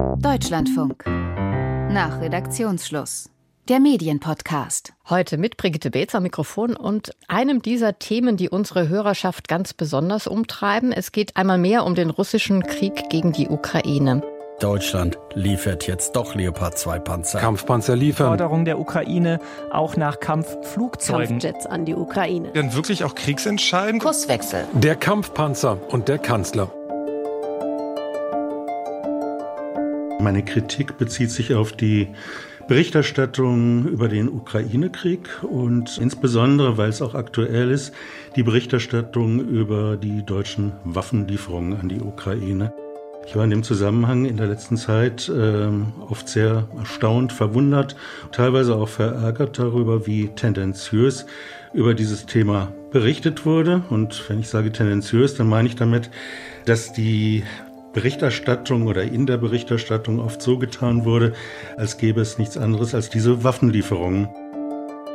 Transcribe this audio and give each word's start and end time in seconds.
Deutschlandfunk. 0.00 1.04
Nach 1.06 2.20
Redaktionsschluss. 2.20 3.28
Der 3.68 3.80
Medienpodcast. 3.80 4.94
Heute 5.08 5.36
mit 5.36 5.56
Brigitte 5.56 5.90
Beetz 5.90 6.14
am 6.14 6.22
Mikrofon 6.22 6.74
und 6.74 7.10
einem 7.28 7.60
dieser 7.60 7.98
Themen, 7.98 8.36
die 8.36 8.48
unsere 8.48 8.88
Hörerschaft 8.88 9.46
ganz 9.46 9.74
besonders 9.74 10.26
umtreiben. 10.26 10.92
Es 10.92 11.12
geht 11.12 11.36
einmal 11.36 11.58
mehr 11.58 11.84
um 11.84 11.94
den 11.94 12.08
russischen 12.10 12.62
Krieg 12.62 13.10
gegen 13.10 13.32
die 13.32 13.48
Ukraine. 13.48 14.22
Deutschland 14.60 15.18
liefert 15.34 15.86
jetzt 15.86 16.16
doch 16.16 16.34
Leopard 16.34 16.78
2 16.78 16.98
Panzer. 16.98 17.38
Kampfpanzer 17.38 17.96
liefern. 17.96 18.28
Forderung 18.28 18.64
der 18.64 18.78
Ukraine 18.78 19.38
auch 19.70 19.96
nach 19.96 20.20
Kampfflugzeugen. 20.20 21.40
Kampfjets 21.40 21.66
an 21.66 21.84
die 21.84 21.94
Ukraine. 21.94 22.50
Dann 22.54 22.74
wirklich 22.74 23.04
auch 23.04 23.14
kriegsentscheidend. 23.14 24.02
Kurswechsel. 24.02 24.64
Der 24.72 24.96
Kampfpanzer 24.96 25.78
und 25.90 26.08
der 26.08 26.18
Kanzler. 26.18 26.72
Meine 30.20 30.44
Kritik 30.44 30.98
bezieht 30.98 31.30
sich 31.30 31.54
auf 31.54 31.72
die 31.72 32.08
Berichterstattung 32.68 33.86
über 33.86 34.06
den 34.08 34.28
Ukraine-Krieg 34.28 35.42
und 35.42 35.96
insbesondere, 35.98 36.76
weil 36.76 36.90
es 36.90 37.00
auch 37.00 37.14
aktuell 37.14 37.70
ist, 37.70 37.94
die 38.36 38.42
Berichterstattung 38.42 39.40
über 39.40 39.96
die 39.96 40.24
deutschen 40.24 40.72
Waffenlieferungen 40.84 41.80
an 41.80 41.88
die 41.88 42.00
Ukraine. 42.00 42.72
Ich 43.26 43.34
war 43.34 43.44
in 43.44 43.50
dem 43.50 43.62
Zusammenhang 43.62 44.26
in 44.26 44.36
der 44.36 44.46
letzten 44.46 44.76
Zeit 44.76 45.28
äh, 45.28 45.68
oft 46.08 46.28
sehr 46.28 46.68
erstaunt, 46.78 47.32
verwundert, 47.32 47.96
teilweise 48.30 48.76
auch 48.76 48.88
verärgert 48.88 49.58
darüber, 49.58 50.06
wie 50.06 50.28
tendenziös 50.28 51.26
über 51.72 51.94
dieses 51.94 52.26
Thema 52.26 52.72
berichtet 52.90 53.46
wurde. 53.46 53.82
Und 53.88 54.28
wenn 54.28 54.40
ich 54.40 54.48
sage 54.48 54.70
tendenziös, 54.70 55.34
dann 55.34 55.48
meine 55.48 55.68
ich 55.68 55.76
damit, 55.76 56.10
dass 56.66 56.92
die 56.92 57.42
Berichterstattung 57.92 58.86
oder 58.86 59.02
in 59.02 59.26
der 59.26 59.36
Berichterstattung 59.36 60.20
oft 60.20 60.40
so 60.42 60.58
getan 60.58 61.04
wurde, 61.04 61.32
als 61.76 61.98
gäbe 61.98 62.20
es 62.20 62.38
nichts 62.38 62.56
anderes 62.56 62.94
als 62.94 63.10
diese 63.10 63.42
Waffenlieferungen. 63.42 64.28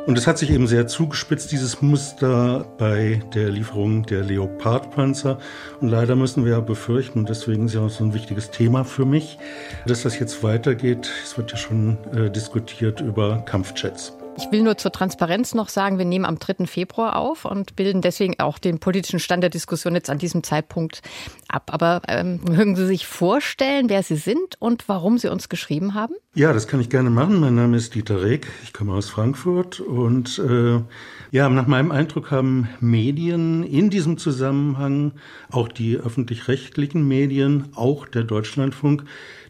Und 0.06 0.16
es 0.16 0.28
hat 0.28 0.38
sich 0.38 0.50
eben 0.50 0.68
sehr 0.68 0.86
zugespitzt, 0.86 1.50
dieses 1.50 1.82
Muster 1.82 2.64
bei 2.78 3.20
der 3.34 3.50
Lieferung 3.50 4.04
der 4.06 4.22
Leopardpanzer. 4.22 5.38
Und 5.80 5.88
leider 5.88 6.14
müssen 6.14 6.44
wir 6.44 6.52
ja 6.52 6.60
befürchten, 6.60 7.20
und 7.20 7.28
deswegen 7.28 7.66
ist 7.66 7.74
ja 7.74 7.80
auch 7.80 7.90
so 7.90 8.04
ein 8.04 8.14
wichtiges 8.14 8.52
Thema 8.52 8.84
für 8.84 9.04
mich, 9.04 9.36
dass 9.84 10.02
das 10.02 10.16
jetzt 10.20 10.44
weitergeht. 10.44 11.10
Es 11.24 11.36
wird 11.36 11.50
ja 11.50 11.56
schon 11.56 11.98
äh, 12.14 12.30
diskutiert 12.30 13.00
über 13.00 13.42
Kampfjets. 13.46 14.16
Ich 14.38 14.52
will 14.52 14.62
nur 14.62 14.76
zur 14.76 14.92
Transparenz 14.92 15.54
noch 15.54 15.70
sagen, 15.70 15.96
wir 15.96 16.04
nehmen 16.04 16.26
am 16.26 16.38
3. 16.38 16.66
Februar 16.66 17.16
auf 17.16 17.46
und 17.46 17.74
bilden 17.74 18.02
deswegen 18.02 18.38
auch 18.38 18.58
den 18.58 18.78
politischen 18.78 19.18
Stand 19.18 19.42
der 19.42 19.48
Diskussion 19.48 19.94
jetzt 19.94 20.10
an 20.10 20.18
diesem 20.18 20.42
Zeitpunkt 20.42 21.00
ab. 21.48 21.70
Aber 21.72 22.02
ähm, 22.06 22.40
mögen 22.46 22.76
Sie 22.76 22.86
sich 22.86 23.06
vorstellen, 23.06 23.88
wer 23.88 24.02
Sie 24.02 24.16
sind 24.16 24.56
und 24.58 24.88
warum 24.88 25.16
Sie 25.16 25.28
uns 25.28 25.48
geschrieben 25.48 25.94
haben? 25.94 26.14
Ja, 26.34 26.52
das 26.52 26.68
kann 26.68 26.80
ich 26.80 26.90
gerne 26.90 27.08
machen. 27.08 27.40
Mein 27.40 27.54
Name 27.54 27.78
ist 27.78 27.94
Dieter 27.94 28.22
Reg, 28.22 28.46
ich 28.62 28.74
komme 28.74 28.92
aus 28.92 29.08
Frankfurt 29.08 29.80
und 29.80 30.38
äh, 30.38 30.82
ja, 31.30 31.48
nach 31.48 31.66
meinem 31.66 31.90
Eindruck 31.90 32.30
haben 32.30 32.68
Medien 32.80 33.62
in 33.62 33.88
diesem 33.88 34.18
Zusammenhang, 34.18 35.12
auch 35.50 35.68
die 35.68 35.96
öffentlich-rechtlichen 35.96 37.08
Medien, 37.08 37.70
auch 37.74 38.06
der 38.06 38.24
Deutschlandfunk, 38.24 39.04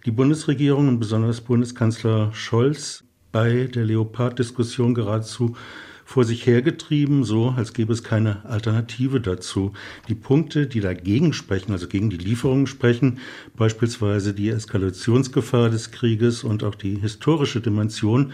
die 0.05 0.13
Bundesregierung 0.13 0.87
und 0.87 1.01
besonders 1.01 1.41
Bundeskanzler 1.41 2.33
Scholz 2.33 3.06
bei 3.33 3.69
der 3.73 3.85
Leopard-Diskussion 3.85 4.95
geradezu 4.95 5.57
vor 6.05 6.25
sich 6.25 6.47
hergetrieben, 6.47 7.25
so 7.25 7.51
als 7.57 7.73
gäbe 7.73 7.93
es 7.93 8.05
keine 8.05 8.45
Alternative 8.45 9.21
dazu. 9.21 9.73
Die 10.09 10.15
Punkte, 10.15 10.69
die 10.69 10.81
dagegen 10.81 11.33
sprechen, 11.33 11.73
also 11.73 11.89
gegen 11.89 12.11
die 12.11 12.17
Lieferungen 12.17 12.69
sprechen, 12.69 13.19
beispielsweise 13.57 14.33
die 14.33 14.49
Eskalationsgefahr 14.49 15.69
des 15.69 15.91
Krieges 15.91 16.45
und 16.45 16.63
auch 16.63 16.77
die 16.77 16.95
historische 16.95 17.61
Dimension 17.61 18.33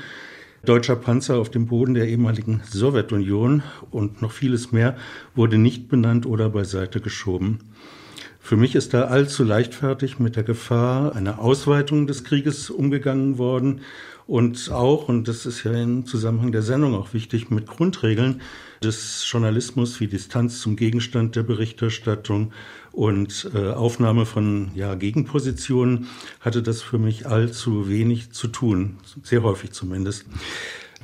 deutscher 0.65 0.97
Panzer 0.97 1.39
auf 1.39 1.51
dem 1.51 1.67
Boden 1.67 1.95
der 1.95 2.09
ehemaligen 2.09 2.63
Sowjetunion 2.71 3.63
und 3.91 4.23
noch 4.23 4.33
vieles 4.33 4.71
mehr, 4.71 4.97
wurde 5.35 5.59
nicht 5.59 5.89
benannt 5.89 6.27
oder 6.27 6.51
beiseite 6.51 7.01
geschoben. 7.01 7.59
Für 8.45 8.57
mich 8.57 8.75
ist 8.75 8.93
da 8.93 9.05
allzu 9.05 9.45
leichtfertig 9.45 10.19
mit 10.19 10.35
der 10.35 10.43
Gefahr 10.43 11.15
einer 11.15 11.39
Ausweitung 11.39 12.09
des 12.09 12.25
Krieges 12.25 12.71
umgegangen 12.71 13.39
worden 13.39 13.83
und 14.27 14.71
auch, 14.71 15.09
und 15.09 15.29
das 15.29 15.47
ist 15.47 15.63
ja 15.63 15.73
im 15.73 16.07
Zusammenhang 16.07 16.51
der 16.51 16.63
Sendung 16.63 16.95
auch 16.95 17.15
wichtig, 17.15 17.51
mit 17.51 17.67
Grundregeln 17.67 18.43
des 18.83 19.25
Journalismus 19.31 20.01
wie 20.01 20.09
Distanz 20.09 20.61
zum 20.61 20.75
Gegenstand 20.75 21.37
der 21.37 21.45
Berichterstattung 21.45 22.53
und 22.91 23.49
äh, 23.55 23.71
Aufnahme 23.71 24.27
von 24.27 24.73
ja, 24.75 24.97
Gegenpositionen 24.97 26.09
hatte 26.41 26.63
das 26.63 26.83
für 26.83 26.99
mich 26.99 27.27
allzu 27.29 27.89
wenig 27.89 28.33
zu 28.33 28.49
tun, 28.49 28.99
sehr 29.23 29.45
häufig 29.45 29.71
zumindest. 29.71 30.27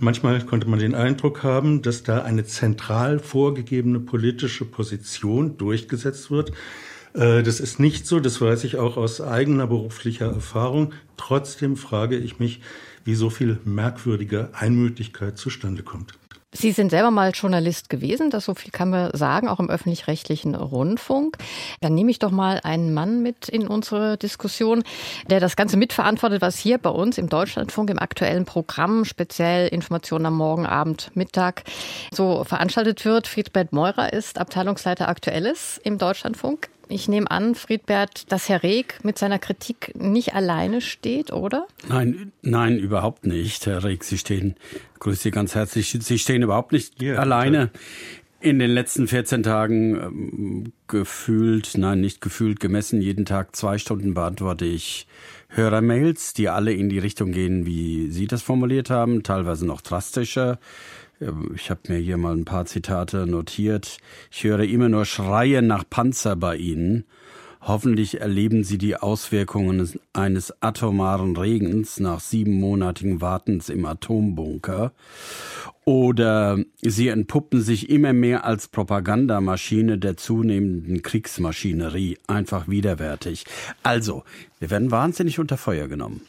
Manchmal 0.01 0.45
konnte 0.45 0.69
man 0.69 0.79
den 0.79 0.95
Eindruck 0.95 1.43
haben, 1.43 1.83
dass 1.83 2.03
da 2.03 2.23
eine 2.23 2.45
zentral 2.45 3.19
vorgegebene 3.19 4.01
politische 4.01 4.65
Position 4.65 5.57
durchgesetzt 5.57 6.31
wird. 6.31 6.53
Äh, 7.19 7.43
das 7.43 7.61
ist 7.61 7.81
nicht 7.81 8.07
so, 8.07 8.21
das 8.21 8.41
weiß 8.41 8.65
ich 8.65 8.77
auch 8.77 8.97
aus 8.97 9.21
eigener 9.21 9.67
beruflicher 9.67 10.27
Erfahrung. 10.27 10.93
Trotzdem 11.17 11.77
frage 11.77 12.17
ich 12.17 12.39
mich, 12.39 12.61
wie 13.05 13.15
so 13.15 13.31
viel 13.31 13.59
merkwürdige 13.65 14.51
Einmütigkeit 14.53 15.37
zustande 15.37 15.83
kommt. 15.83 16.13
Sie 16.51 16.73
sind 16.73 16.89
selber 16.89 17.11
mal 17.11 17.33
Journalist 17.35 17.91
gewesen, 17.91 18.31
das 18.31 18.47
so 18.47 18.55
viel 18.55 18.71
kann 18.71 18.89
man 18.89 19.15
sagen, 19.15 19.49
auch 19.49 19.61
im 19.61 19.69
öffentlich-rechtlichen 19.69 20.55
Rundfunk. 20.55 21.37
Dann 21.83 21.95
nehme 21.95 22.11
ich 22.11 22.21
doch 22.21 22.31
mal 22.31 22.61
einen 22.65 22.95
Mann 22.95 23.23
mit 23.23 23.51
in 23.51 23.69
unsere 23.69 24.17
Diskussion, 24.17 24.83
der 25.29 25.41
das 25.41 25.57
Ganze 25.57 25.77
mitverantwortet, 25.77 26.41
was 26.41 26.59
hier 26.59 26.79
bei 26.79 26.89
uns 26.89 27.19
im 27.19 27.29
Deutschlandfunk 27.29 27.91
im 27.91 27.99
aktuellen 27.99 28.47
Programm, 28.47 29.05
speziell 29.05 29.69
Informationen 29.69 30.25
am 30.25 30.37
Morgen, 30.37 30.65
Abend, 30.65 31.11
Mittag, 31.15 31.65
so 32.15 32.43
veranstaltet 32.45 33.05
wird. 33.05 33.27
Friedbert 33.27 33.75
Meurer 33.75 34.15
ist 34.15 34.39
Abteilungsleiter 34.39 35.09
Aktuelles 35.09 35.79
im 35.85 35.99
Deutschlandfunk. 35.99 36.71
Ich 36.89 37.09
nehme 37.09 37.31
an, 37.31 37.55
Friedbert, 37.55 38.33
dass 38.33 38.49
Herr 38.49 38.63
Reg 38.63 39.01
mit 39.03 39.19
seiner 39.19 39.39
Kritik 39.39 39.93
nicht 39.95 40.35
alleine 40.35 40.81
steht, 40.81 41.33
oder? 41.33 41.67
Nein, 41.89 42.33
nein, 42.43 42.79
überhaupt 42.79 43.27
nicht, 43.27 43.67
Herr 43.67 43.85
Reg. 43.85 44.05
Sie 44.05 44.19
stehen, 44.19 44.57
grüße 44.99 45.25
Sie 45.25 45.31
ganz 45.31 45.55
herzlich, 45.55 45.97
Sie 46.01 46.19
stehen 46.19 46.43
überhaupt 46.43 46.73
nicht 46.73 47.03
ja, 47.03 47.17
alleine. 47.17 47.71
In 48.41 48.61
den 48.61 48.71
letzten 48.71 49.09
14 49.09 49.43
Tagen 49.43 49.97
ähm, 49.97 50.73
gefühlt, 50.87 51.73
nein, 51.77 52.01
nicht 52.01 52.21
gefühlt, 52.21 52.61
gemessen, 52.61 53.03
jeden 53.03 53.25
Tag 53.25 53.57
zwei 53.57 53.79
Stunden 53.79 54.15
beantworte 54.15 54.65
ich 54.65 55.09
Hörermails, 55.49 56.35
die 56.35 56.49
alle 56.49 56.73
in 56.73 56.89
die 56.89 57.01
Richtung 57.01 57.33
gehen, 57.33 57.67
wie 57.67 58.11
Sie 58.11 58.27
das 58.27 58.43
formuliert 58.43 58.91
haben, 58.91 59.25
teilweise 59.25 59.67
noch 59.67 59.81
drastischer. 59.81 60.59
Ich 61.55 61.69
habe 61.71 61.81
mir 61.89 61.99
hier 61.99 62.17
mal 62.17 62.37
ein 62.37 62.45
paar 62.45 62.67
Zitate 62.67 63.27
notiert. 63.27 63.99
Ich 64.31 64.45
höre 64.45 64.61
immer 64.61 64.89
nur 64.89 65.05
Schreie 65.05 65.63
nach 65.63 65.85
Panzer 65.89 66.37
bei 66.37 66.57
Ihnen. 66.57 67.05
Hoffentlich 67.61 68.21
erleben 68.21 68.63
Sie 68.63 68.79
die 68.79 68.95
Auswirkungen 68.95 69.99
eines 70.13 70.63
atomaren 70.63 71.37
Regens 71.37 71.99
nach 71.99 72.21
siebenmonatigen 72.21 73.21
Wartens 73.21 73.69
im 73.69 73.85
Atombunker. 73.85 74.93
Oder 75.85 76.59
Sie 76.83 77.09
entpuppen 77.09 77.63
sich 77.63 77.91
immer 77.91 78.13
mehr 78.13 78.45
als 78.45 78.69
Propagandamaschine 78.69 79.99
der 79.99 80.17
zunehmenden 80.17 81.03
Kriegsmaschinerie. 81.03 82.19
Einfach 82.29 82.69
widerwärtig. 82.69 83.45
Also, 83.83 84.23
wir 84.61 84.71
werden 84.71 84.93
wahnsinnig 84.93 85.41
unter 85.41 85.57
Feuer 85.57 85.89
genommen. 85.89 86.21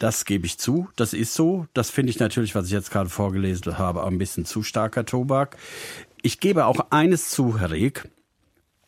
Das 0.00 0.24
gebe 0.24 0.46
ich 0.46 0.56
zu, 0.56 0.88
das 0.96 1.12
ist 1.12 1.34
so. 1.34 1.66
Das 1.74 1.90
finde 1.90 2.08
ich 2.08 2.18
natürlich, 2.18 2.54
was 2.54 2.64
ich 2.64 2.72
jetzt 2.72 2.90
gerade 2.90 3.10
vorgelesen 3.10 3.76
habe, 3.76 4.02
ein 4.04 4.16
bisschen 4.16 4.46
zu 4.46 4.62
starker 4.62 5.04
Tobak. 5.04 5.58
Ich 6.22 6.40
gebe 6.40 6.64
auch 6.64 6.86
eines 6.88 7.28
zu, 7.28 7.58
Herr 7.60 7.70
Reg. 7.70 8.08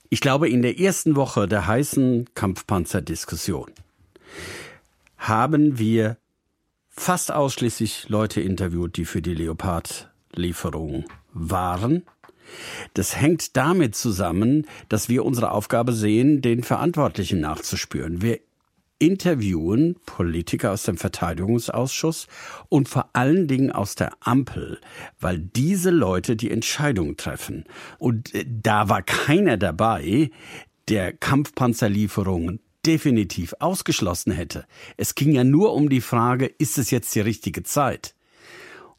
Ich 0.09 0.23
glaube, 0.23 0.49
in 0.49 0.63
der 0.63 0.81
ersten 0.81 1.15
Woche 1.15 1.47
der 1.47 1.67
heißen 1.67 2.31
Kampfpanzerdiskussion 2.35 3.71
haben 5.19 5.79
wir 5.79 6.17
fast 6.89 7.31
ausschließlich 7.31 8.09
Leute 8.09 8.41
interviewt, 8.41 8.97
die 8.97 9.05
für 9.05 9.21
die 9.21 9.35
Leopard-Lieferung 9.35 11.05
waren. 11.35 12.05
Das 12.95 13.17
hängt 13.17 13.59
damit 13.59 13.97
zusammen, 13.97 14.67
dass 14.89 15.11
wir 15.11 15.27
unsere 15.27 15.51
Aufgabe 15.51 15.93
sehen, 15.93 16.41
den 16.41 16.63
Verantwortlichen 16.63 17.41
nachzuspüren. 17.41 18.23
Wir 18.23 18.41
interviewen 19.03 19.97
Politiker 20.07 20.71
aus 20.71 20.85
dem 20.85 20.97
Verteidigungsausschuss 20.97 22.29
und 22.69 22.89
vor 22.89 23.11
allen 23.15 23.49
Dingen 23.49 23.73
aus 23.73 23.97
der 23.97 24.13
Ampel, 24.21 24.81
weil 25.19 25.39
diese 25.41 25.91
Leute 25.91 26.37
die 26.37 26.53
Entscheidung 26.53 27.17
treffen. 27.17 27.65
Und 27.99 28.33
äh, 28.33 28.47
da 28.47 28.89
war 28.89 29.03
keiner 29.03 29.57
dabei, 29.57 30.31
der 30.89 31.13
Kampfpanzerlieferungen 31.13 32.61
definitiv 32.87 33.55
ausgeschlossen 33.59 34.33
hätte. 34.33 34.67
Es 34.97 35.17
ging 35.17 35.33
ja 35.33 35.43
nur 35.43 35.75
um 35.75 35.89
die 35.89 36.01
Frage, 36.01 36.47
ist 36.47 36.79
es 36.79 36.93
jetzt 36.93 37.13
die 37.17 37.21
richtige 37.21 37.65
Zeit? 37.65 38.15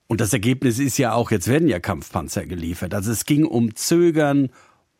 Und 0.07 0.19
das 0.19 0.33
Ergebnis 0.33 0.79
ist 0.79 0.97
ja 0.97 1.13
auch, 1.13 1.31
jetzt 1.31 1.47
werden 1.47 1.69
ja 1.69 1.79
Kampfpanzer 1.79 2.45
geliefert. 2.45 2.94
Also 2.94 3.11
es 3.11 3.25
ging 3.25 3.45
um 3.45 3.73
Zögern 3.75 4.49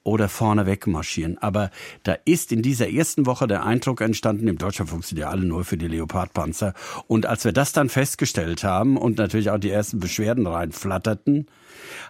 oder 0.04 0.30
vorneweg 0.30 0.88
marschieren. 0.88 1.38
Aber 1.38 1.70
da 2.04 2.16
ist 2.26 2.52
in 2.52 2.62
dieser 2.62 2.90
ersten 2.90 3.26
Woche 3.26 3.48
der 3.48 3.66
Eindruck 3.66 4.02
entstanden, 4.02 4.48
im 4.48 4.58
Deutschlandfunk 4.58 5.06
sind 5.06 5.18
ja 5.18 5.30
alle 5.30 5.46
nur 5.46 5.64
für 5.64 5.78
die 5.78 5.88
Leopardpanzer. 5.88 6.74
Und 7.08 7.26
als 7.26 7.46
wir 7.46 7.54
das 7.54 7.72
dann 7.72 7.90
festgestellt 7.90 8.64
haben 8.64 8.98
und 8.98 9.18
natürlich 9.18 9.50
auch 9.50 9.58
die 9.58 9.70
ersten 9.70 10.00
Beschwerden 10.00 10.46
reinflatterten, 10.48 11.48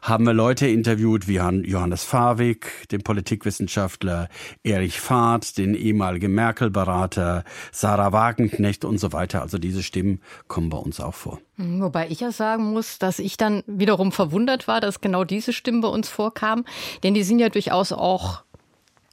haben 0.02 0.26
wir 0.26 0.34
Leute 0.34 0.68
interviewt 0.68 1.28
wie 1.28 1.36
Johannes 1.36 2.04
Fawig, 2.04 2.88
den 2.92 3.02
Politikwissenschaftler, 3.02 4.30
Erich 4.64 5.00
Fahrt, 5.00 5.58
den 5.58 5.76
ehemaligen 5.76 6.34
Merkel-Berater, 6.34 7.44
Sarah 7.72 8.12
Wagenknecht 8.12 8.86
und 8.86 8.98
so 8.98 9.14
weiter. 9.14 9.42
Also 9.42 9.58
diese 9.58 9.84
Stimmen 9.84 10.22
kommen 10.48 10.70
bei 10.70 10.78
uns 10.78 11.00
auch 11.00 11.16
vor. 11.16 11.40
Hm, 11.58 11.82
wobei 11.82 12.08
ich 12.10 12.20
ja 12.20 12.32
sagen 12.32 12.72
muss, 12.74 13.00
dass 13.00 13.20
ich 13.20 13.38
dann 13.38 13.64
wiederum 13.68 14.12
verwundert 14.12 14.68
war, 14.68 14.82
dass 14.82 15.02
genau 15.02 15.24
diese 15.24 15.54
Stimmen 15.54 15.82
bei 15.82 15.88
uns 15.88 16.10
vorkamen. 16.10 16.66
Denn 17.04 17.14
die 17.14 17.24
sind 17.24 17.40
ja 17.40 17.50
durchaus 17.50 17.92
auch 17.92 18.44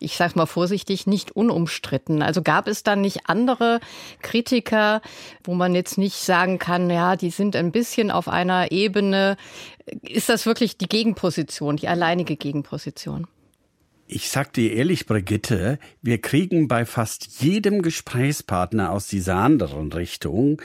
ich 0.02 0.16
sage 0.16 0.32
mal 0.34 0.46
vorsichtig, 0.46 1.06
nicht 1.06 1.30
unumstritten. 1.32 2.22
Also 2.22 2.42
gab 2.42 2.66
es 2.66 2.82
dann 2.82 3.02
nicht 3.02 3.28
andere 3.28 3.80
Kritiker, 4.22 5.02
wo 5.44 5.54
man 5.54 5.74
jetzt 5.74 5.98
nicht 5.98 6.16
sagen 6.16 6.58
kann, 6.58 6.88
ja, 6.88 7.16
die 7.16 7.30
sind 7.30 7.54
ein 7.54 7.70
bisschen 7.70 8.10
auf 8.10 8.26
einer 8.26 8.72
Ebene. 8.72 9.36
Ist 10.00 10.30
das 10.30 10.46
wirklich 10.46 10.78
die 10.78 10.88
Gegenposition, 10.88 11.76
die 11.76 11.86
alleinige 11.86 12.36
Gegenposition? 12.36 13.26
Ich 14.06 14.30
sag 14.30 14.54
dir 14.54 14.72
ehrlich, 14.72 15.06
Brigitte, 15.06 15.78
wir 16.00 16.20
kriegen 16.20 16.66
bei 16.66 16.86
fast 16.86 17.42
jedem 17.42 17.82
Gesprächspartner 17.82 18.90
aus 18.90 19.06
dieser 19.06 19.36
anderen 19.36 19.92
Richtung, 19.92 20.62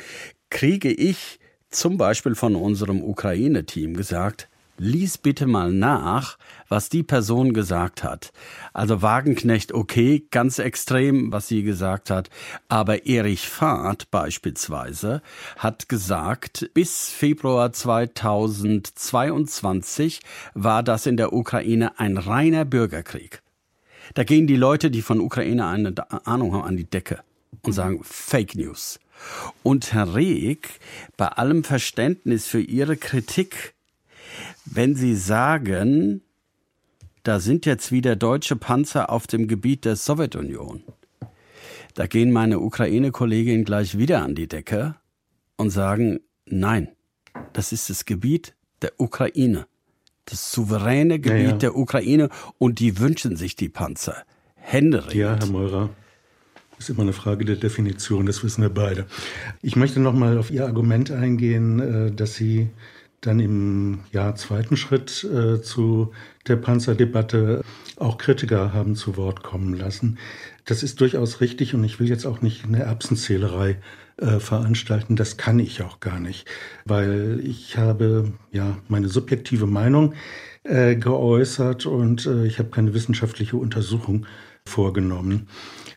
kriege 0.49 0.91
ich 0.91 1.39
zum 1.75 1.97
Beispiel 1.97 2.35
von 2.35 2.55
unserem 2.55 3.03
Ukraine-Team 3.03 3.95
gesagt, 3.95 4.47
lies 4.77 5.17
bitte 5.17 5.47
mal 5.47 5.71
nach, 5.71 6.37
was 6.67 6.89
die 6.89 7.03
Person 7.03 7.53
gesagt 7.53 8.03
hat. 8.03 8.33
Also 8.73 9.01
Wagenknecht, 9.01 9.71
okay, 9.71 10.27
ganz 10.31 10.59
extrem, 10.59 11.31
was 11.31 11.47
sie 11.47 11.63
gesagt 11.63 12.09
hat. 12.09 12.29
Aber 12.67 13.05
Erich 13.05 13.47
Fahrt 13.47 14.11
beispielsweise 14.11 15.21
hat 15.57 15.87
gesagt, 15.87 16.69
bis 16.73 17.07
Februar 17.09 17.71
2022 17.71 20.19
war 20.53 20.83
das 20.83 21.05
in 21.05 21.15
der 21.17 21.31
Ukraine 21.33 21.97
ein 21.99 22.17
reiner 22.17 22.65
Bürgerkrieg. 22.65 23.41
Da 24.13 24.23
gehen 24.23 24.47
die 24.47 24.55
Leute, 24.55 24.91
die 24.91 25.01
von 25.01 25.19
Ukraine 25.19 25.65
eine 25.67 25.93
Ahnung 26.27 26.53
haben, 26.53 26.63
an 26.63 26.77
die 26.77 26.89
Decke 26.89 27.19
und 27.63 27.73
sagen 27.73 27.99
Fake 28.03 28.55
News. 28.55 28.99
Und 29.63 29.93
Herr 29.93 30.15
Reg, 30.15 30.79
bei 31.17 31.27
allem 31.27 31.63
Verständnis 31.63 32.47
für 32.47 32.61
Ihre 32.61 32.97
Kritik 32.97 33.75
wenn 34.65 34.95
Sie 34.95 35.15
sagen, 35.15 36.21
da 37.23 37.39
sind 37.39 37.65
jetzt 37.65 37.91
wieder 37.91 38.15
deutsche 38.15 38.55
Panzer 38.55 39.09
auf 39.09 39.27
dem 39.27 39.47
Gebiet 39.47 39.85
der 39.85 39.95
Sowjetunion, 39.95 40.83
da 41.93 42.07
gehen 42.07 42.31
meine 42.31 42.59
Ukraine-Kolleginnen 42.59 43.63
gleich 43.63 43.97
wieder 43.97 44.21
an 44.21 44.35
die 44.35 44.47
Decke 44.47 44.95
und 45.55 45.69
sagen, 45.69 46.19
nein, 46.45 46.89
das 47.53 47.71
ist 47.71 47.89
das 47.89 48.05
Gebiet 48.05 48.53
der 48.81 48.99
Ukraine, 48.99 49.65
das 50.25 50.51
souveräne 50.51 51.19
Gebiet 51.19 51.43
ja, 51.43 51.49
ja. 51.51 51.57
der 51.57 51.77
Ukraine 51.77 52.29
und 52.57 52.79
die 52.79 52.99
wünschen 52.99 53.37
sich 53.37 53.55
die 53.55 53.69
Panzer. 53.69 54.23
Händeringend. 54.55 55.13
Ja, 55.13 55.37
Herr 55.37 55.47
Meurer. 55.47 55.89
Ist 56.77 56.89
immer 56.89 57.03
eine 57.03 57.13
Frage 57.13 57.45
der 57.45 57.55
Definition, 57.55 58.25
das 58.25 58.43
wissen 58.43 58.61
wir 58.61 58.69
beide. 58.69 59.05
Ich 59.61 59.75
möchte 59.75 59.99
noch 59.99 60.13
mal 60.13 60.37
auf 60.37 60.51
Ihr 60.51 60.65
Argument 60.65 61.09
eingehen, 61.09 61.79
äh, 61.79 62.11
dass 62.11 62.35
Sie 62.35 62.69
dann 63.21 63.39
im 63.39 63.99
Jahr 64.11 64.35
zweiten 64.35 64.77
Schritt 64.77 65.23
äh, 65.23 65.61
zu 65.61 66.11
der 66.47 66.57
Panzerdebatte 66.57 67.63
auch 67.97 68.17
Kritiker 68.17 68.73
haben 68.73 68.95
zu 68.95 69.17
Wort 69.17 69.41
kommen 69.41 69.73
lassen. 69.73 70.19
Das 70.65 70.83
ist 70.83 70.99
durchaus 71.01 71.41
richtig 71.41 71.73
und 71.73 71.83
ich 71.83 71.99
will 71.99 72.09
jetzt 72.09 72.25
auch 72.25 72.41
nicht 72.41 72.65
eine 72.65 72.83
Erbsenzählerei 72.83 73.77
äh, 74.17 74.39
veranstalten. 74.39 75.15
Das 75.15 75.37
kann 75.37 75.59
ich 75.59 75.81
auch 75.81 76.01
gar 76.01 76.19
nicht, 76.19 76.45
weil 76.85 77.39
ich 77.43 77.77
habe 77.77 78.33
ja 78.51 78.77
meine 78.89 79.07
subjektive 79.07 79.65
Meinung 79.65 80.13
äh, 80.63 80.95
geäußert 80.95 81.85
und 81.85 82.25
ich 82.25 82.59
habe 82.59 82.69
keine 82.69 82.93
wissenschaftliche 82.93 83.55
Untersuchung 83.55 84.25
vorgenommen. 84.67 85.47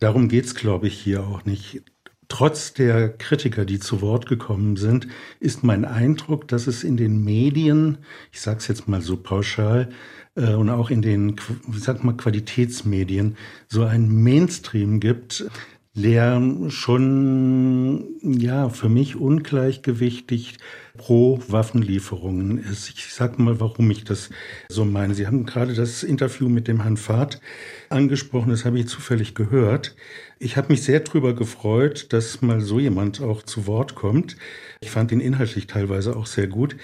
Darum 0.01 0.29
geht's, 0.29 0.55
glaube 0.55 0.87
ich, 0.87 0.99
hier 0.99 1.25
auch 1.25 1.45
nicht. 1.45 1.83
Trotz 2.29 2.75
der 2.75 3.09
Kritiker, 3.09 3.65
die 3.65 3.79
zu 3.79 4.03
Wort 4.03 4.27
gekommen 4.27 4.77
sind, 4.77 5.09
ist 5.41 5.65
mein 5.65 5.87
Eindruck, 5.87 6.47
dass 6.47 6.67
es 6.67 6.85
in 6.85 6.99
den 6.99 7.25
Medien, 7.25 7.99
ich 8.33 8.41
sage 8.43 8.59
es 8.59 8.69
jetzt 8.69 8.87
mal 8.87 9.01
so 9.01 9.17
pauschal, 9.17 9.89
äh, 10.35 10.53
und 10.53 10.69
auch 10.69 10.91
in 10.91 11.01
den, 11.01 11.37
wie 11.67 11.79
sagt 11.79 12.05
man, 12.05 12.19
Qualitätsmedien 12.19 13.37
so 13.67 13.85
ein 13.85 14.09
Mainstream 14.09 15.01
gibt, 15.01 15.47
der 15.95 16.41
schon, 16.69 18.05
ja, 18.23 18.69
für 18.69 18.89
mich 18.89 19.17
ungleichgewichtig 19.17 20.59
pro 20.99 21.41
Waffenlieferungen 21.49 22.59
ist. 22.59 22.91
Ich 22.91 23.15
sag 23.15 23.39
mal, 23.39 23.59
warum 23.61 23.91
ich 23.91 24.05
das 24.05 24.29
so 24.69 24.85
meine. 24.85 25.15
Sie 25.15 25.27
haben 25.27 25.47
gerade 25.47 25.73
das 25.73 26.03
Interview 26.03 26.51
mit 26.51 26.69
dem 26.69 26.83
Herrn 26.83 26.99
Fahrt 26.99 27.41
angesprochen, 27.89 28.51
das 28.51 28.67
habe 28.67 28.79
ich 28.79 28.89
zufällig 28.89 29.35
gehört. 29.35 29.97
Ich 30.39 30.57
habe 30.57 30.69
mich 30.69 30.83
sehr 30.83 31.01
darüber 31.01 31.35
gefreut, 31.35 32.13
dass 32.13 32.43
mal 32.43 32.61
so 32.61 32.79
jemand 32.79 33.21
auch 33.23 33.43
zu 33.43 33.67
Wort 33.67 33.95
kommt. 33.95 34.37
Ich 34.81 34.91
fand 34.91 35.11
ihn 35.11 35.21
inhaltlich 35.21 35.67
teilweise 35.67 36.15
auch 36.15 36.27
sehr 36.27 36.47
gut. 36.47 36.77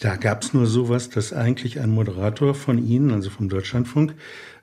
Da 0.00 0.16
gab 0.16 0.42
es 0.42 0.52
nur 0.52 0.66
sowas, 0.66 1.08
dass 1.08 1.32
eigentlich 1.32 1.80
ein 1.80 1.90
Moderator 1.90 2.54
von 2.54 2.84
Ihnen, 2.84 3.12
also 3.12 3.30
vom 3.30 3.48
Deutschlandfunk, 3.48 4.14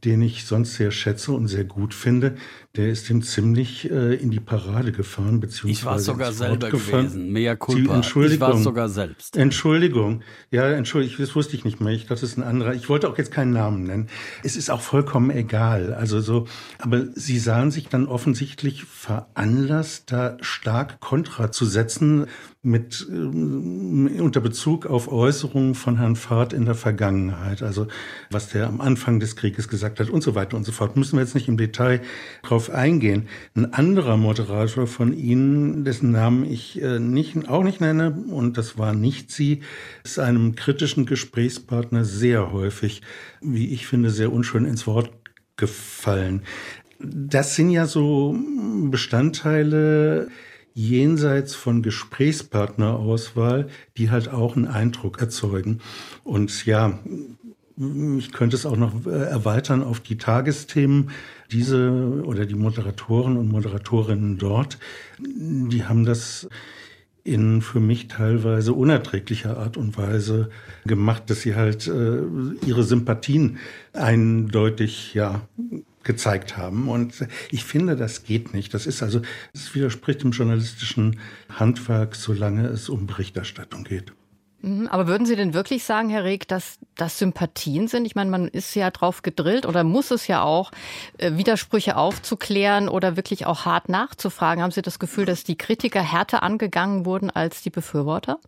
den 0.04 0.22
ich 0.22 0.46
sonst 0.46 0.76
sehr 0.76 0.92
schätze 0.92 1.32
und 1.32 1.48
sehr 1.48 1.64
gut 1.64 1.94
finde, 1.94 2.36
der 2.76 2.90
ist 2.90 3.10
ihm 3.10 3.24
ziemlich 3.24 3.90
äh, 3.90 4.14
in 4.16 4.30
die 4.30 4.40
Parade 4.40 4.92
gefahren, 4.92 5.40
beziehungsweise 5.40 5.72
Ich 5.72 5.86
war 5.86 6.00
sogar 6.00 6.32
selber 6.32 6.70
gefahren. 6.70 7.06
gewesen, 7.08 7.32
mea 7.32 7.56
culpa. 7.56 7.96
Entschuldigung. 7.96 8.48
Ich 8.50 8.54
war 8.56 8.58
sogar 8.62 8.90
selbst. 8.90 9.36
Entschuldigung. 9.36 10.22
Ja, 10.52 10.70
Entschuldigung, 10.72 11.18
das 11.20 11.36
wusste 11.36 11.56
ich 11.56 11.66
nicht 11.66 11.82
mehr. 11.82 11.94
Ich 11.94 12.04
dachte, 12.04 12.22
das 12.22 12.24
ist 12.24 12.38
ein 12.38 12.44
anderer. 12.44 12.76
Ich 12.76 12.88
wollte 12.90 13.10
auch 13.10 13.18
jetzt 13.18 13.32
keinen 13.32 13.52
Namen 13.52 13.84
nennen. 13.84 14.08
Es 14.44 14.56
ist 14.56 14.70
auch 14.70 14.82
vollkommen 14.82 15.32
egal. 15.32 15.94
Also 15.94 16.22
so, 16.22 16.46
aber 16.80 17.06
Sie 17.16 17.40
sahen 17.40 17.72
sich 17.72 17.88
dann 17.90 18.06
offensichtlich 18.08 18.84
veranlasst, 18.86 20.12
da 20.12 20.38
stark 20.42 21.00
Kontra 21.00 21.52
zu 21.52 21.66
setzen, 21.66 22.28
mit 22.68 23.08
äh, 23.10 23.14
unter 23.14 24.42
Bezug 24.42 24.86
auf 24.86 25.12
Äußerungen 25.12 25.74
von 25.74 25.98
Herrn 25.98 26.18
Fahrt 26.18 26.52
in 26.52 26.66
der 26.66 26.76
Vergangenheit, 26.76 27.64
also 27.64 27.88
was 28.30 28.50
der 28.50 28.68
am 28.68 28.82
Anfang 28.82 29.20
des 29.20 29.36
Krieges 29.38 29.70
gesagt 29.70 30.00
hat 30.00 30.10
und 30.10 30.22
so 30.22 30.36
weiter 30.36 30.58
und 30.58 30.66
so 30.66 30.74
fort. 30.74 30.98
Müssen 30.98 31.18
wir 31.18 31.24
jetzt 31.24 31.34
nicht 31.34 31.48
im 31.48 31.58
Detail 31.58 32.02
drauf 32.44 32.70
eingehen. 32.70 33.28
Ein 33.56 33.74
anderer 33.74 34.18
Moderator 34.18 34.86
von 34.86 35.14
Ihnen, 35.14 35.86
dessen 35.86 36.12
Namen 36.12 36.44
ich 36.44 36.82
äh, 36.82 37.00
nicht, 37.00 37.48
auch 37.48 37.64
nicht 37.64 37.80
nenne, 37.80 38.12
und 38.30 38.58
das 38.58 38.78
war 38.78 38.94
nicht 38.94 39.32
Sie, 39.32 39.62
ist 40.04 40.20
einem 40.20 40.56
kritischen 40.56 41.06
Gesprächspartner 41.06 42.04
sehr 42.04 42.52
häufig, 42.52 43.02
wie 43.42 43.70
ich 43.70 43.88
finde, 43.88 44.10
sehr 44.10 44.34
unschön 44.34 44.66
ins 44.66 44.86
Wort 44.86 45.10
gefallen. 45.56 46.42
Das 47.00 47.56
sind 47.56 47.70
ja 47.70 47.86
so 47.86 48.36
Bestandteile, 48.90 50.28
jenseits 50.78 51.56
von 51.56 51.82
Gesprächspartnerauswahl, 51.82 53.68
die 53.98 54.12
halt 54.12 54.30
auch 54.30 54.56
einen 54.56 54.68
Eindruck 54.68 55.20
erzeugen. 55.20 55.80
Und 56.24 56.68
ja, 56.68 57.00
ich 58.20 58.32
könnte 58.32 58.56
es 58.56 58.68
auch 58.68 58.78
noch 58.78 59.08
äh, 59.08 59.10
erweitern 59.10 59.82
auf 59.82 60.00
die 60.02 60.20
Tagesthemen. 60.20 61.10
Diese 61.52 62.22
oder 62.24 62.46
die 62.46 62.54
Moderatoren 62.54 63.38
und 63.38 63.50
Moderatorinnen 63.50 64.38
dort, 64.38 64.78
die 65.20 65.84
haben 65.86 66.06
das 66.06 66.48
in 67.24 67.62
für 67.62 67.80
mich 67.80 68.08
teilweise 68.08 68.74
unerträglicher 68.74 69.58
Art 69.58 69.78
und 69.78 69.98
Weise 69.98 70.50
gemacht, 70.86 71.24
dass 71.28 71.42
sie 71.42 71.56
halt 71.56 71.88
äh, 71.88 72.22
ihre 72.66 72.84
Sympathien 72.84 73.58
eindeutig 73.94 75.16
ja 75.16 75.42
gezeigt 76.08 76.58
haben. 76.58 76.90
Und 76.90 77.28
ich 77.52 77.64
finde, 77.64 77.96
das 77.96 78.24
geht 78.24 78.56
nicht. 78.56 78.74
Das 78.74 78.88
ist 78.88 79.04
also, 79.04 79.22
es 79.54 79.76
widerspricht 79.76 80.24
dem 80.24 80.32
journalistischen 80.32 81.20
Handwerk, 81.50 82.16
solange 82.16 82.66
es 82.68 82.90
um 82.90 83.06
Berichterstattung 83.06 83.84
geht. 83.84 84.14
Mhm, 84.62 84.88
aber 84.88 85.06
würden 85.06 85.28
Sie 85.28 85.36
denn 85.36 85.54
wirklich 85.54 85.84
sagen, 85.84 86.10
Herr 86.10 86.24
Reg, 86.24 86.48
dass 86.48 86.80
das 86.96 87.20
Sympathien 87.20 87.88
sind? 87.88 88.06
Ich 88.06 88.16
meine, 88.16 88.32
man 88.32 88.48
ist 88.48 88.74
ja 88.74 88.90
drauf 88.90 89.22
gedrillt 89.22 89.68
oder 89.68 89.84
muss 89.84 90.10
es 90.10 90.28
ja 90.28 90.42
auch, 90.42 90.72
äh, 91.20 91.34
Widersprüche 91.38 91.96
aufzuklären 91.96 92.90
oder 92.90 93.16
wirklich 93.16 93.46
auch 93.46 93.66
hart 93.66 93.88
nachzufragen. 93.90 94.64
Haben 94.64 94.72
Sie 94.72 94.82
das 94.82 94.98
Gefühl, 94.98 95.26
dass 95.26 95.44
die 95.44 95.58
Kritiker 95.58 96.02
härter 96.02 96.42
angegangen 96.42 97.06
wurden 97.06 97.30
als 97.30 97.62
die 97.62 97.70
Befürworter? 97.70 98.40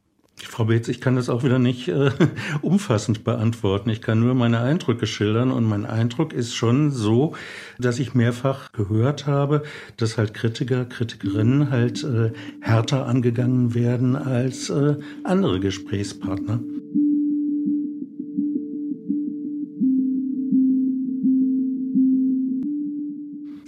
Frau 0.47 0.65
Beetz, 0.65 0.87
ich 0.87 1.01
kann 1.01 1.15
das 1.15 1.29
auch 1.29 1.43
wieder 1.43 1.59
nicht 1.59 1.87
äh, 1.87 2.11
umfassend 2.61 3.23
beantworten. 3.23 3.89
Ich 3.89 4.01
kann 4.01 4.19
nur 4.19 4.33
meine 4.33 4.59
Eindrücke 4.59 5.07
schildern 5.07 5.51
und 5.51 5.65
mein 5.65 5.85
Eindruck 5.85 6.33
ist 6.33 6.55
schon 6.55 6.91
so, 6.91 7.35
dass 7.77 7.99
ich 7.99 8.13
mehrfach 8.13 8.71
gehört 8.71 9.27
habe, 9.27 9.63
dass 9.97 10.17
halt 10.17 10.33
Kritiker, 10.33 10.85
Kritikerinnen 10.85 11.69
halt 11.69 12.03
äh, 12.03 12.31
härter 12.61 13.05
angegangen 13.05 13.73
werden 13.73 14.15
als 14.15 14.69
äh, 14.69 14.95
andere 15.23 15.59
Gesprächspartner. 15.59 16.59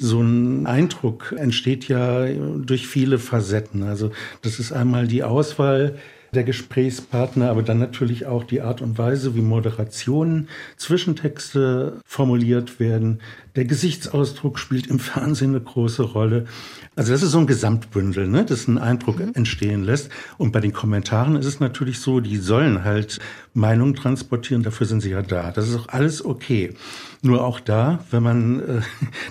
so 0.04 0.20
ein 0.20 0.66
Eindruck 0.66 1.34
entsteht 1.38 1.88
ja 1.88 2.26
durch 2.28 2.88
viele 2.88 3.20
Facetten. 3.20 3.84
Also 3.84 4.12
das 4.42 4.60
ist 4.60 4.72
einmal 4.72 5.08
die 5.08 5.24
Auswahl 5.24 6.00
der 6.34 6.44
Gesprächspartner, 6.44 7.50
aber 7.50 7.62
dann 7.62 7.80
natürlich 7.80 8.26
auch 8.26 8.44
die 8.44 8.62
Art 8.62 8.82
und 8.82 8.98
Weise, 8.98 9.36
wie 9.36 9.42
Moderationen, 9.42 10.48
Zwischentexte 10.78 12.00
formuliert 12.06 12.80
werden. 12.80 13.20
Der 13.58 13.66
Gesichtsausdruck 13.66 14.58
spielt 14.58 14.88
im 14.88 15.00
Fernsehen 15.00 15.52
eine 15.52 15.62
große 15.62 16.04
Rolle. 16.04 16.46
Also 16.96 17.12
das 17.12 17.22
ist 17.22 17.32
so 17.32 17.40
ein 17.40 17.48
Gesamtbündel, 17.48 18.28
ne, 18.28 18.46
das 18.46 18.68
einen 18.68 18.78
Eindruck 18.78 19.20
mhm. 19.20 19.34
entstehen 19.34 19.84
lässt. 19.84 20.10
Und 20.38 20.54
bei 20.54 20.62
den 20.62 20.72
Kommentaren 20.72 21.36
ist 21.36 21.46
es 21.46 21.60
natürlich 21.60 22.00
so, 22.00 22.22
die 22.22 22.38
sollen 22.38 22.86
halt 22.86 23.20
Meinungen 23.54 23.96
transportieren, 23.96 24.64
dafür 24.64 24.88
sind 24.88 25.02
sie 25.02 25.10
ja 25.10 25.22
da. 25.22 25.52
Das 25.52 25.68
ist 25.68 25.76
auch 25.76 25.90
alles 25.90 26.24
okay. 26.24 26.74
Nur 27.22 27.44
auch 27.44 27.60
da, 27.60 28.00
wenn 28.10 28.24
man 28.24 28.60
äh, 28.62 28.82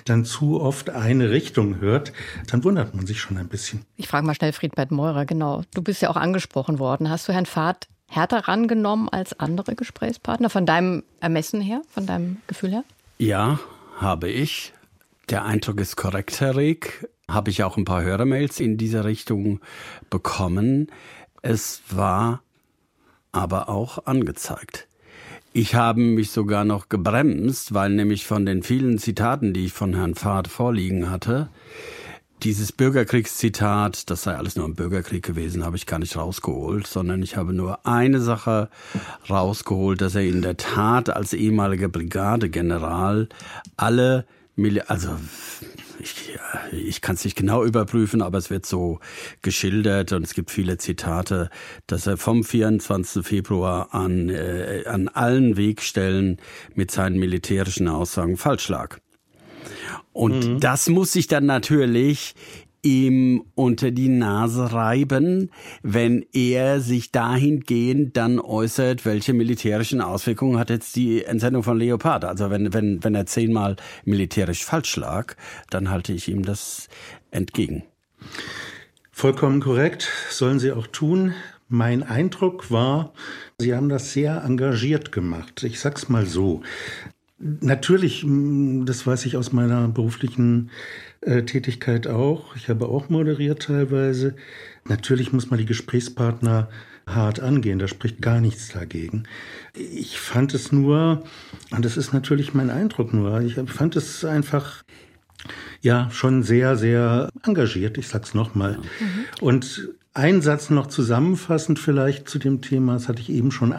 dann 0.04 0.24
zu 0.24 0.60
oft 0.60 0.90
eine 0.90 1.30
Richtung 1.30 1.80
hört, 1.80 2.12
dann 2.50 2.62
wundert 2.62 2.94
man 2.94 3.06
sich 3.06 3.20
schon 3.20 3.38
ein 3.38 3.48
bisschen. 3.48 3.82
Ich 3.96 4.08
frage 4.08 4.26
mal 4.26 4.34
schnell 4.34 4.52
Friedbert 4.52 4.90
Meurer, 4.90 5.24
genau. 5.24 5.62
Du 5.74 5.82
bist 5.82 6.02
ja 6.02 6.10
auch 6.10 6.16
angesprochen 6.16 6.78
worden. 6.78 6.89
Hast 6.98 7.28
du 7.28 7.32
Herrn 7.32 7.46
Fahrt 7.46 7.88
härter 8.06 8.48
rangenommen 8.48 9.08
als 9.08 9.38
andere 9.38 9.74
Gesprächspartner, 9.76 10.50
von 10.50 10.66
deinem 10.66 11.04
Ermessen 11.20 11.60
her, 11.60 11.82
von 11.88 12.06
deinem 12.06 12.38
Gefühl 12.48 12.70
her? 12.70 12.84
Ja, 13.18 13.60
habe 13.98 14.28
ich. 14.28 14.72
Der 15.28 15.44
Eindruck 15.44 15.80
ist 15.80 15.96
korrekt, 15.96 16.40
Herr 16.40 16.56
Reg. 16.56 17.08
Habe 17.28 17.50
ich 17.50 17.62
auch 17.62 17.76
ein 17.76 17.84
paar 17.84 18.02
Hörermails 18.02 18.58
in 18.58 18.76
dieser 18.76 19.04
Richtung 19.04 19.60
bekommen. 20.10 20.88
Es 21.42 21.82
war 21.88 22.42
aber 23.30 23.68
auch 23.68 24.06
angezeigt. 24.06 24.88
Ich 25.52 25.74
habe 25.74 26.00
mich 26.00 26.30
sogar 26.30 26.64
noch 26.64 26.88
gebremst, 26.88 27.74
weil 27.74 27.90
nämlich 27.90 28.26
von 28.26 28.46
den 28.46 28.62
vielen 28.62 28.98
Zitaten, 28.98 29.52
die 29.52 29.66
ich 29.66 29.72
von 29.72 29.94
Herrn 29.94 30.14
Fahrt 30.14 30.48
vorliegen 30.48 31.10
hatte, 31.10 31.48
dieses 32.42 32.72
Bürgerkriegszitat, 32.72 34.10
das 34.10 34.22
sei 34.22 34.34
alles 34.36 34.56
nur 34.56 34.66
ein 34.66 34.74
Bürgerkrieg 34.74 35.24
gewesen, 35.24 35.64
habe 35.64 35.76
ich 35.76 35.86
gar 35.86 35.98
nicht 35.98 36.16
rausgeholt, 36.16 36.86
sondern 36.86 37.22
ich 37.22 37.36
habe 37.36 37.52
nur 37.52 37.86
eine 37.86 38.20
Sache 38.20 38.70
rausgeholt, 39.28 40.00
dass 40.00 40.14
er 40.14 40.22
in 40.22 40.42
der 40.42 40.56
Tat 40.56 41.10
als 41.10 41.32
ehemaliger 41.32 41.88
Brigadegeneral 41.88 43.28
alle, 43.76 44.26
also 44.86 45.16
ich, 45.98 46.38
ich 46.72 47.00
kann 47.00 47.14
es 47.14 47.24
nicht 47.24 47.36
genau 47.36 47.64
überprüfen, 47.64 48.22
aber 48.22 48.38
es 48.38 48.50
wird 48.50 48.66
so 48.66 49.00
geschildert 49.42 50.12
und 50.12 50.22
es 50.22 50.34
gibt 50.34 50.50
viele 50.50 50.78
Zitate, 50.78 51.50
dass 51.86 52.06
er 52.06 52.16
vom 52.16 52.42
24. 52.42 53.24
Februar 53.24 53.94
an, 53.94 54.28
äh, 54.30 54.84
an 54.86 55.08
allen 55.08 55.56
Wegstellen 55.56 56.38
mit 56.74 56.90
seinen 56.90 57.18
militärischen 57.18 57.88
Aussagen 57.88 58.36
falsch 58.36 58.68
lag. 58.68 58.98
Und 60.12 60.46
mhm. 60.46 60.60
das 60.60 60.88
muss 60.88 61.12
sich 61.12 61.26
dann 61.26 61.46
natürlich 61.46 62.34
ihm 62.82 63.44
unter 63.54 63.90
die 63.90 64.08
Nase 64.08 64.72
reiben, 64.72 65.50
wenn 65.82 66.24
er 66.32 66.80
sich 66.80 67.12
dahingehend 67.12 68.16
dann 68.16 68.38
äußert, 68.38 69.04
welche 69.04 69.32
militärischen 69.32 70.00
Auswirkungen 70.00 70.58
hat 70.58 70.70
jetzt 70.70 70.96
die 70.96 71.24
Entsendung 71.24 71.62
von 71.62 71.78
Leopard. 71.78 72.24
Also 72.24 72.50
wenn, 72.50 72.72
wenn, 72.72 73.02
wenn 73.04 73.14
er 73.14 73.26
zehnmal 73.26 73.76
militärisch 74.04 74.64
falsch 74.64 74.96
lag, 74.96 75.34
dann 75.68 75.90
halte 75.90 76.12
ich 76.12 76.28
ihm 76.28 76.44
das 76.44 76.88
entgegen. 77.30 77.84
Vollkommen 79.12 79.60
korrekt, 79.60 80.08
sollen 80.30 80.58
Sie 80.58 80.72
auch 80.72 80.86
tun. 80.86 81.34
Mein 81.68 82.02
Eindruck 82.02 82.70
war, 82.70 83.12
Sie 83.58 83.74
haben 83.74 83.88
das 83.88 84.12
sehr 84.12 84.42
engagiert 84.42 85.12
gemacht. 85.12 85.62
Ich 85.62 85.78
sag's 85.78 86.08
mal 86.08 86.26
so. 86.26 86.62
Natürlich, 87.42 88.26
das 88.84 89.06
weiß 89.06 89.24
ich 89.24 89.38
aus 89.38 89.50
meiner 89.52 89.88
beruflichen 89.88 90.70
äh, 91.22 91.42
Tätigkeit 91.42 92.06
auch. 92.06 92.54
Ich 92.54 92.68
habe 92.68 92.86
auch 92.86 93.08
moderiert 93.08 93.62
teilweise. 93.62 94.34
Natürlich 94.84 95.32
muss 95.32 95.48
man 95.48 95.58
die 95.58 95.64
Gesprächspartner 95.64 96.68
hart 97.06 97.40
angehen, 97.40 97.78
da 97.78 97.88
spricht 97.88 98.20
gar 98.20 98.40
nichts 98.40 98.68
dagegen. 98.68 99.24
Ich 99.74 100.20
fand 100.20 100.54
es 100.54 100.70
nur, 100.70 101.24
und 101.70 101.84
das 101.84 101.96
ist 101.96 102.12
natürlich 102.12 102.54
mein 102.54 102.70
Eindruck 102.70 103.12
nur, 103.12 103.40
ich 103.40 103.54
fand 103.54 103.96
es 103.96 104.24
einfach 104.24 104.84
ja 105.80 106.10
schon 106.10 106.42
sehr, 106.42 106.76
sehr 106.76 107.30
engagiert, 107.42 107.98
ich 107.98 108.08
sag's 108.08 108.34
nochmal. 108.34 108.78
Mhm. 108.78 109.24
Und 109.40 109.88
ein 110.12 110.42
Satz 110.42 110.70
noch 110.70 110.88
zusammenfassend 110.88 111.78
vielleicht 111.78 112.28
zu 112.28 112.38
dem 112.38 112.60
Thema, 112.60 112.94
das 112.94 113.08
hatte 113.08 113.22
ich 113.22 113.30
eben 113.30 113.50
schon 113.50 113.72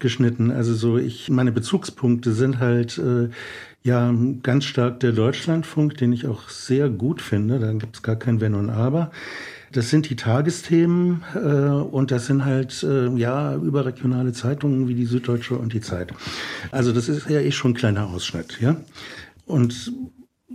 angeschnitten. 0.00 0.50
Also 0.50 0.74
so, 0.74 0.96
ich, 0.96 1.28
meine 1.30 1.52
Bezugspunkte 1.52 2.32
sind 2.32 2.58
halt 2.58 2.98
äh, 2.98 3.28
ja, 3.82 4.14
ganz 4.42 4.64
stark 4.64 5.00
der 5.00 5.12
Deutschlandfunk, 5.12 5.96
den 5.98 6.12
ich 6.12 6.26
auch 6.26 6.48
sehr 6.48 6.88
gut 6.88 7.20
finde. 7.20 7.58
Da 7.58 7.72
gibt 7.72 7.96
es 7.96 8.02
gar 8.02 8.16
kein 8.16 8.40
Wenn 8.40 8.54
und 8.54 8.70
Aber. 8.70 9.10
Das 9.72 9.90
sind 9.90 10.10
die 10.10 10.16
Tagesthemen 10.16 11.22
äh, 11.34 11.38
und 11.38 12.10
das 12.10 12.26
sind 12.26 12.44
halt 12.44 12.82
äh, 12.82 13.08
ja 13.14 13.54
überregionale 13.54 14.32
Zeitungen 14.32 14.88
wie 14.88 14.94
die 14.94 15.06
Süddeutsche 15.06 15.56
und 15.56 15.72
die 15.72 15.80
Zeit. 15.80 16.12
Also 16.72 16.92
das 16.92 17.08
ist 17.08 17.28
ja 17.28 17.40
eh 17.40 17.52
schon 17.52 17.72
ein 17.72 17.74
kleiner 17.74 18.08
Ausschnitt, 18.08 18.58
ja. 18.60 18.76
Und 19.46 19.92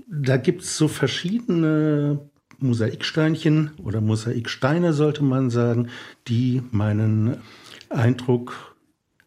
da 0.07 0.37
gibt's 0.37 0.75
so 0.75 0.87
verschiedene 0.87 2.19
Mosaiksteinchen 2.59 3.71
oder 3.83 4.01
Mosaiksteine, 4.01 4.91
sollte 4.93 5.23
man 5.23 5.49
sagen, 5.49 5.89
die 6.27 6.61
meinen 6.71 7.37
Eindruck 7.89 8.74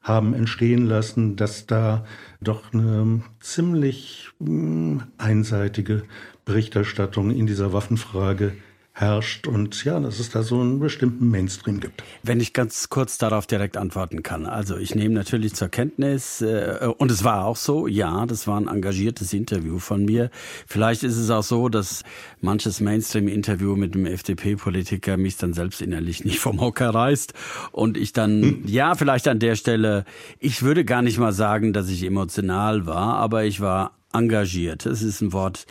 haben 0.09 0.35
entstehen 0.35 0.87
lassen, 0.87 1.37
dass 1.37 1.67
da 1.67 2.05
doch 2.41 2.73
eine 2.73 3.23
ziemlich 3.41 4.31
hm, 4.41 5.03
einseitige 5.19 6.03
Berichterstattung 6.45 7.31
in 7.31 7.47
dieser 7.47 7.73
Waffenfrage 7.73 8.55
herrscht 9.01 9.47
und 9.47 9.85
ja, 9.85 10.01
dass 10.01 10.19
es 10.19 10.31
da 10.31 10.43
so 10.43 10.61
einen 10.61 10.81
bestimmten 10.81 11.29
Mainstream 11.29 11.81
gibt. 11.81 12.03
Wenn 12.23 12.41
ich 12.41 12.53
ganz 12.53 12.89
kurz 12.89 13.17
darauf 13.17 13.47
direkt 13.47 13.77
antworten 13.77 14.23
kann. 14.23 14.47
Also 14.47 14.77
ich 14.77 14.95
nehme 14.95 15.15
natürlich 15.15 15.55
zur 15.55 15.69
Kenntnis, 15.69 16.41
äh, 16.41 16.89
und 16.99 17.11
es 17.11 17.23
war 17.23 17.45
auch 17.45 17.57
so, 17.57 17.87
ja, 17.87 18.27
das 18.27 18.47
war 18.47 18.61
ein 18.61 18.67
engagiertes 18.67 19.33
Interview 19.33 19.79
von 19.79 20.05
mir. 20.05 20.31
Vielleicht 20.67 21.05
ist 21.05 21.17
es 21.17 21.31
auch 21.31 21.43
so, 21.43 21.69
dass 21.69 22.03
manches 22.41 22.81
Mainstream-Interview 22.81 23.77
mit 23.77 23.95
einem 23.95 24.07
FDP-Politiker 24.07 25.17
mich 25.17 25.37
dann 25.37 25.53
selbst 25.53 25.81
innerlich 25.81 26.25
nicht 26.25 26.41
vom 26.41 26.61
Hocker 26.61 26.91
reißt 26.91 27.35
und 27.73 27.97
ich 27.97 28.13
dann, 28.13 28.43
hm. 28.43 28.63
ja, 28.67 28.95
vielleicht 28.95 29.29
an 29.29 29.39
der 29.39 29.55
Stelle, 29.55 30.05
ich 30.41 30.63
würde 30.63 30.85
gar 30.85 31.03
nicht 31.03 31.19
mal 31.19 31.33
sagen, 31.33 31.73
dass 31.73 31.89
ich 31.89 32.03
emotional 32.03 32.87
war, 32.87 33.15
aber 33.15 33.45
ich 33.45 33.61
war 33.61 33.93
engagiert. 34.13 34.87
Das 34.87 35.03
ist 35.03 35.21
ein 35.21 35.33
Wort, 35.33 35.67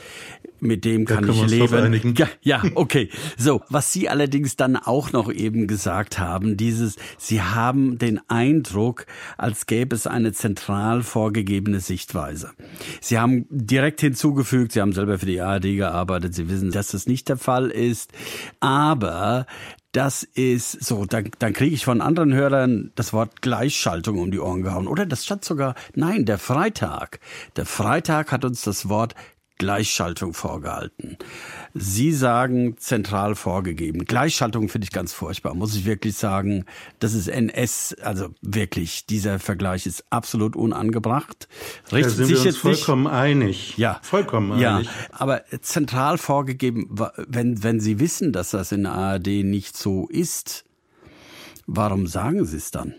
mit 0.59 0.85
dem 0.85 1.05
kann 1.05 1.25
da 1.25 1.33
ich 1.33 1.47
leben. 1.47 2.15
Ja, 2.17 2.27
ja, 2.41 2.63
okay. 2.75 3.09
So, 3.37 3.61
was 3.69 3.91
Sie 3.93 4.09
allerdings 4.09 4.55
dann 4.55 4.75
auch 4.75 5.11
noch 5.11 5.31
eben 5.31 5.67
gesagt 5.67 6.19
haben, 6.19 6.57
dieses, 6.57 6.95
Sie 7.17 7.41
haben 7.41 7.97
den 7.97 8.19
Eindruck, 8.27 9.05
als 9.37 9.65
gäbe 9.65 9.95
es 9.95 10.07
eine 10.07 10.33
zentral 10.33 11.03
vorgegebene 11.03 11.79
Sichtweise. 11.79 12.51
Sie 13.01 13.19
haben 13.19 13.45
direkt 13.49 14.01
hinzugefügt, 14.01 14.71
Sie 14.71 14.81
haben 14.81 14.93
selber 14.93 15.19
für 15.19 15.25
die 15.25 15.41
ARD 15.41 15.63
gearbeitet, 15.63 16.33
Sie 16.33 16.49
wissen, 16.49 16.71
dass 16.71 16.89
das 16.89 17.07
nicht 17.07 17.29
der 17.29 17.37
Fall 17.37 17.69
ist, 17.69 18.11
aber 18.59 19.45
das 19.97 20.21
ist 20.21 20.85
so, 20.85 21.05
dann, 21.05 21.31
dann 21.39 21.53
kriege 21.53 21.73
ich 21.73 21.83
von 21.83 22.01
anderen 22.01 22.31
Hörern 22.33 22.91
das 22.95 23.13
Wort 23.13 23.41
Gleichschaltung 23.41 24.19
um 24.19 24.29
die 24.29 24.39
Ohren 24.39 24.61
gehauen. 24.61 24.87
Oder 24.87 25.07
das 25.07 25.25
stand 25.25 25.43
sogar, 25.43 25.73
nein, 25.95 26.25
der 26.25 26.37
Freitag. 26.37 27.19
Der 27.55 27.65
Freitag 27.65 28.31
hat 28.31 28.45
uns 28.45 28.61
das 28.61 28.89
Wort 28.89 29.15
Gleichschaltung 29.57 30.33
vorgehalten. 30.33 31.17
Sie 31.73 32.11
sagen 32.11 32.77
zentral 32.77 33.35
vorgegeben. 33.35 34.05
Gleichschaltung 34.05 34.69
finde 34.69 34.85
ich 34.85 34.91
ganz 34.91 35.13
furchtbar, 35.13 35.53
muss 35.53 35.75
ich 35.75 35.85
wirklich 35.85 36.15
sagen. 36.15 36.65
Das 36.99 37.13
ist 37.13 37.27
NS, 37.27 37.95
also 38.01 38.29
wirklich, 38.41 39.05
dieser 39.05 39.39
Vergleich 39.39 39.85
ist 39.85 40.05
absolut 40.09 40.55
unangebracht. 40.55 41.47
Richtet 41.91 42.05
da 42.05 42.09
sind 42.09 42.25
sich 42.27 42.43
wir 42.43 42.51
uns 42.51 42.57
vollkommen 42.57 43.03
nicht, 43.03 43.13
einig. 43.13 43.77
Ja. 43.77 43.99
Vollkommen 44.01 44.59
ja, 44.59 44.77
einig. 44.77 44.89
Aber 45.11 45.43
zentral 45.61 46.17
vorgegeben, 46.17 46.89
wenn, 47.27 47.63
wenn 47.63 47.79
Sie 47.79 47.99
wissen, 47.99 48.33
dass 48.33 48.51
das 48.51 48.71
in 48.71 48.83
der 48.83 48.93
ARD 48.93 49.27
nicht 49.43 49.77
so 49.77 50.07
ist, 50.09 50.65
warum 51.65 52.07
sagen 52.07 52.45
Sie 52.45 52.57
es 52.57 52.71
dann? 52.71 52.95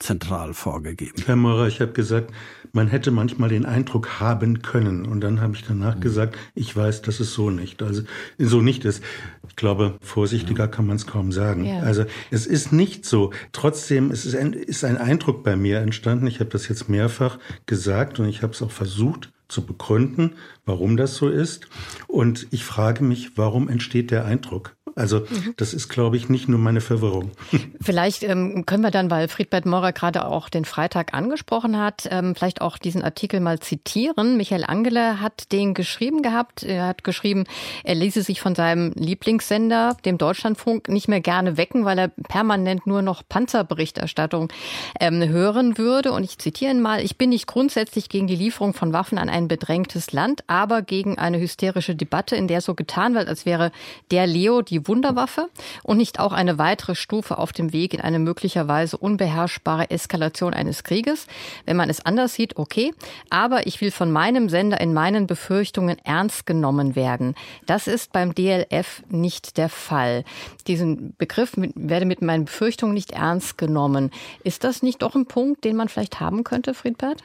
Zentral 0.00 0.54
vorgegeben. 0.54 1.22
Herr 1.24 1.36
Meurer, 1.36 1.68
ich 1.68 1.80
habe 1.80 1.92
gesagt, 1.92 2.32
man 2.72 2.88
hätte 2.88 3.12
manchmal 3.12 3.48
den 3.48 3.64
Eindruck 3.64 4.20
haben 4.20 4.60
können. 4.62 5.06
Und 5.06 5.20
dann 5.20 5.40
habe 5.40 5.54
ich 5.54 5.64
danach 5.64 5.96
mhm. 5.96 6.00
gesagt, 6.00 6.36
ich 6.54 6.74
weiß, 6.74 7.02
dass 7.02 7.20
es 7.20 7.32
so 7.32 7.50
nicht. 7.50 7.82
Also 7.82 8.02
so 8.38 8.60
nicht 8.60 8.84
ist. 8.84 9.02
Ich 9.48 9.56
glaube, 9.56 9.94
vorsichtiger 10.00 10.66
kann 10.66 10.86
man 10.86 10.96
es 10.96 11.06
kaum 11.06 11.30
sagen. 11.30 11.64
Ja. 11.64 11.80
Also 11.80 12.04
es 12.32 12.46
ist 12.46 12.72
nicht 12.72 13.04
so. 13.04 13.32
Trotzdem 13.52 14.10
ist, 14.10 14.34
ein, 14.34 14.52
ist 14.52 14.84
ein 14.84 14.98
Eindruck 14.98 15.44
bei 15.44 15.54
mir 15.54 15.78
entstanden. 15.78 16.26
Ich 16.26 16.40
habe 16.40 16.50
das 16.50 16.68
jetzt 16.68 16.88
mehrfach 16.88 17.38
gesagt 17.66 18.18
und 18.18 18.28
ich 18.28 18.42
habe 18.42 18.52
es 18.52 18.62
auch 18.62 18.72
versucht 18.72 19.30
zu 19.46 19.64
begründen, 19.64 20.32
warum 20.66 20.96
das 20.96 21.16
so 21.16 21.28
ist. 21.28 21.68
Und 22.06 22.46
ich 22.50 22.64
frage 22.64 23.04
mich, 23.04 23.36
warum 23.36 23.68
entsteht 23.68 24.10
der 24.10 24.24
Eindruck? 24.24 24.76
Also 24.96 25.20
mhm. 25.20 25.54
das 25.56 25.74
ist, 25.74 25.88
glaube 25.88 26.16
ich, 26.16 26.28
nicht 26.28 26.48
nur 26.48 26.58
meine 26.58 26.80
Verwirrung. 26.80 27.32
Vielleicht 27.80 28.22
ähm, 28.22 28.64
können 28.64 28.82
wir 28.82 28.90
dann, 28.90 29.10
weil 29.10 29.28
Friedbert 29.28 29.66
Maurer 29.66 29.92
gerade 29.92 30.26
auch 30.26 30.48
den 30.48 30.64
Freitag 30.64 31.14
angesprochen 31.14 31.78
hat, 31.78 32.06
ähm, 32.10 32.34
vielleicht 32.34 32.60
auch 32.60 32.78
diesen 32.78 33.02
Artikel 33.02 33.40
mal 33.40 33.58
zitieren. 33.58 34.36
Michael 34.36 34.64
Angele 34.64 35.20
hat 35.20 35.52
den 35.52 35.74
geschrieben 35.74 36.22
gehabt. 36.22 36.62
Er 36.62 36.86
hat 36.86 37.04
geschrieben, 37.04 37.44
er 37.82 37.94
ließe 37.94 38.22
sich 38.22 38.40
von 38.40 38.54
seinem 38.54 38.92
Lieblingssender, 38.94 39.96
dem 40.04 40.18
Deutschlandfunk, 40.18 40.88
nicht 40.88 41.08
mehr 41.08 41.20
gerne 41.20 41.56
wecken, 41.56 41.84
weil 41.84 41.98
er 41.98 42.08
permanent 42.28 42.86
nur 42.86 43.02
noch 43.02 43.22
Panzerberichterstattung 43.28 44.52
ähm, 45.00 45.26
hören 45.28 45.76
würde. 45.76 46.12
Und 46.12 46.24
ich 46.24 46.38
zitiere 46.38 46.70
ihn 46.70 46.80
mal, 46.80 47.02
ich 47.02 47.18
bin 47.18 47.30
nicht 47.30 47.46
grundsätzlich 47.46 48.08
gegen 48.08 48.26
die 48.26 48.36
Lieferung 48.36 48.74
von 48.74 48.92
Waffen 48.92 49.18
an 49.18 49.28
ein 49.28 49.48
bedrängtes 49.48 50.12
Land, 50.12 50.44
aber 50.54 50.82
gegen 50.82 51.18
eine 51.18 51.40
hysterische 51.40 51.96
Debatte, 51.96 52.36
in 52.36 52.46
der 52.46 52.60
so 52.60 52.74
getan 52.74 53.16
wird, 53.16 53.26
als 53.26 53.44
wäre 53.44 53.72
der 54.12 54.28
Leo 54.28 54.62
die 54.62 54.86
Wunderwaffe 54.86 55.48
und 55.82 55.96
nicht 55.96 56.20
auch 56.20 56.32
eine 56.32 56.58
weitere 56.58 56.94
Stufe 56.94 57.38
auf 57.38 57.52
dem 57.52 57.72
Weg 57.72 57.92
in 57.92 58.00
eine 58.00 58.20
möglicherweise 58.20 58.96
unbeherrschbare 58.96 59.90
Eskalation 59.90 60.54
eines 60.54 60.84
Krieges. 60.84 61.26
Wenn 61.66 61.76
man 61.76 61.90
es 61.90 62.06
anders 62.06 62.34
sieht, 62.34 62.56
okay. 62.56 62.94
Aber 63.30 63.66
ich 63.66 63.80
will 63.80 63.90
von 63.90 64.12
meinem 64.12 64.48
Sender 64.48 64.80
in 64.80 64.94
meinen 64.94 65.26
Befürchtungen 65.26 65.96
ernst 66.04 66.46
genommen 66.46 66.94
werden. 66.94 67.34
Das 67.66 67.88
ist 67.88 68.12
beim 68.12 68.32
DLF 68.32 69.02
nicht 69.08 69.56
der 69.56 69.68
Fall. 69.68 70.22
Diesen 70.68 71.16
Begriff 71.18 71.54
werde 71.56 72.06
mit 72.06 72.22
meinen 72.22 72.44
Befürchtungen 72.44 72.94
nicht 72.94 73.10
ernst 73.10 73.58
genommen. 73.58 74.12
Ist 74.44 74.62
das 74.62 74.84
nicht 74.84 75.02
doch 75.02 75.16
ein 75.16 75.26
Punkt, 75.26 75.64
den 75.64 75.74
man 75.74 75.88
vielleicht 75.88 76.20
haben 76.20 76.44
könnte, 76.44 76.74
Friedbert? 76.74 77.24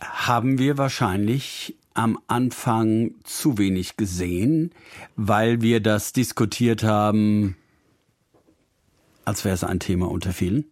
Haben 0.00 0.58
wir 0.58 0.78
wahrscheinlich 0.78 1.76
am 1.94 2.18
Anfang 2.28 3.14
zu 3.24 3.58
wenig 3.58 3.96
gesehen, 3.96 4.72
weil 5.16 5.60
wir 5.62 5.80
das 5.80 6.12
diskutiert 6.12 6.84
haben, 6.84 7.56
als 9.24 9.44
wäre 9.44 9.54
es 9.54 9.64
ein 9.64 9.80
Thema 9.80 10.08
unter 10.08 10.32
vielen. 10.32 10.66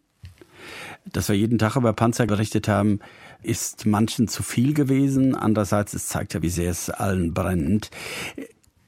Dass 1.04 1.28
wir 1.28 1.36
jeden 1.36 1.58
Tag 1.58 1.76
über 1.76 1.92
Panzer 1.92 2.26
berichtet 2.26 2.68
haben, 2.68 3.00
ist 3.42 3.86
manchen 3.86 4.28
zu 4.28 4.42
viel 4.42 4.72
gewesen. 4.72 5.34
Andererseits, 5.34 5.94
es 5.94 6.06
zeigt 6.06 6.34
ja, 6.34 6.42
wie 6.42 6.48
sehr 6.48 6.70
es 6.70 6.90
allen 6.90 7.34
brennt. 7.34 7.90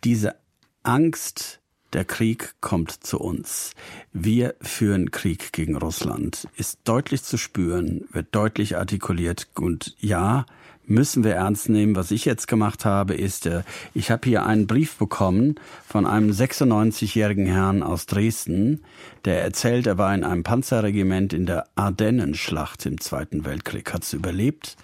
Diese 0.04 0.36
Angst, 0.82 1.57
der 1.92 2.04
Krieg 2.04 2.54
kommt 2.60 2.90
zu 2.90 3.18
uns. 3.18 3.72
Wir 4.12 4.54
führen 4.60 5.10
Krieg 5.10 5.52
gegen 5.52 5.76
Russland. 5.76 6.48
Ist 6.56 6.80
deutlich 6.84 7.22
zu 7.22 7.36
spüren, 7.38 8.06
wird 8.12 8.28
deutlich 8.32 8.76
artikuliert. 8.76 9.48
Und 9.54 9.96
ja, 9.98 10.46
müssen 10.88 11.24
wir 11.24 11.34
ernst 11.34 11.68
nehmen. 11.68 11.96
Was 11.96 12.10
ich 12.10 12.24
jetzt 12.24 12.48
gemacht 12.48 12.84
habe, 12.84 13.14
ist, 13.14 13.46
äh, 13.46 13.62
ich 13.94 14.10
habe 14.10 14.28
hier 14.28 14.46
einen 14.46 14.66
Brief 14.66 14.96
bekommen 14.96 15.56
von 15.86 16.06
einem 16.06 16.30
96-jährigen 16.30 17.46
Herrn 17.46 17.82
aus 17.82 18.06
Dresden, 18.06 18.82
der 19.24 19.42
erzählt, 19.42 19.86
er 19.86 19.98
war 19.98 20.14
in 20.14 20.24
einem 20.24 20.42
Panzerregiment 20.42 21.32
in 21.32 21.46
der 21.46 21.66
Ardennenschlacht 21.76 22.86
im 22.86 23.00
Zweiten 23.00 23.44
Weltkrieg, 23.44 23.92
hat 23.92 24.04
es 24.04 24.12
überlebt 24.12 24.76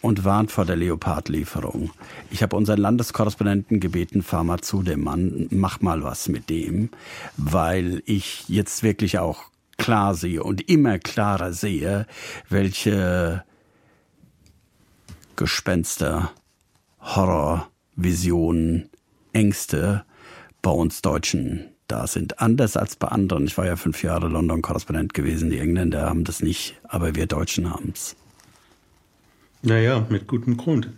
und 0.00 0.24
warnt 0.24 0.50
vor 0.50 0.64
der 0.64 0.76
Leopardlieferung. 0.76 1.90
Ich 2.30 2.42
habe 2.42 2.56
unseren 2.56 2.78
Landeskorrespondenten 2.78 3.80
gebeten, 3.80 4.22
fahr 4.22 4.44
mal 4.44 4.60
zu 4.60 4.82
dem 4.82 5.04
Mann, 5.04 5.48
mach 5.50 5.80
mal 5.80 6.02
was 6.02 6.28
mit 6.28 6.50
dem, 6.50 6.90
weil 7.36 8.02
ich 8.06 8.48
jetzt 8.48 8.82
wirklich 8.82 9.18
auch 9.18 9.44
klar 9.78 10.14
sehe 10.14 10.42
und 10.42 10.68
immer 10.68 10.98
klarer 10.98 11.52
sehe, 11.52 12.06
welche 12.48 13.44
Gespenster, 15.42 16.30
Horror, 17.00 17.68
Visionen, 17.96 18.88
Ängste 19.32 20.04
bei 20.62 20.70
uns 20.70 21.02
Deutschen 21.02 21.64
da 21.88 22.06
sind. 22.06 22.38
Anders 22.38 22.76
als 22.76 22.94
bei 22.94 23.08
anderen. 23.08 23.46
Ich 23.46 23.58
war 23.58 23.66
ja 23.66 23.74
fünf 23.74 24.04
Jahre 24.04 24.28
London-Korrespondent 24.28 25.14
gewesen. 25.14 25.50
Die 25.50 25.58
Engländer 25.58 26.02
haben 26.02 26.22
das 26.22 26.44
nicht, 26.44 26.80
aber 26.84 27.16
wir 27.16 27.26
Deutschen 27.26 27.68
haben 27.68 27.90
es. 27.92 28.14
Naja, 29.62 30.06
mit 30.10 30.28
gutem 30.28 30.56
Grund. 30.56 30.90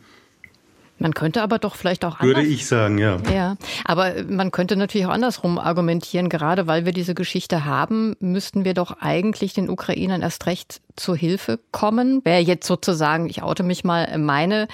Man 0.99 1.15
könnte 1.15 1.43
aber 1.43 1.59
doch 1.59 1.75
vielleicht 1.75 2.05
auch 2.05 2.21
anders. 2.21 2.37
Würde 2.37 2.47
ich 2.47 2.67
sagen, 2.67 2.99
ja. 2.99 3.17
Ja, 3.33 3.57
aber 3.87 4.25
man 4.29 4.51
könnte 4.51 4.77
natürlich 4.77 5.07
auch 5.07 5.11
andersrum 5.11 5.59
argumentieren. 5.59 6.29
Gerade 6.29 6.67
weil 6.67 6.85
wir 6.85 6.93
diese 6.93 7.15
Geschichte 7.15 7.65
haben, 7.65 8.15
müssten 8.21 8.67
wir 8.67 8.75
doch 8.75 9.01
eigentlich 9.01 9.55
den 9.55 9.71
Ukrainern 9.71 10.21
erst 10.21 10.45
recht 10.45 10.83
zur 10.97 11.17
Hilfe 11.17 11.59
kommen. 11.73 12.25
Wäre 12.25 12.41
jetzt 12.41 12.67
sozusagen, 12.67 13.29
ich 13.29 13.43
oute 13.43 13.63
mich 13.63 13.85
mal, 13.85 14.17
meine 14.19 14.69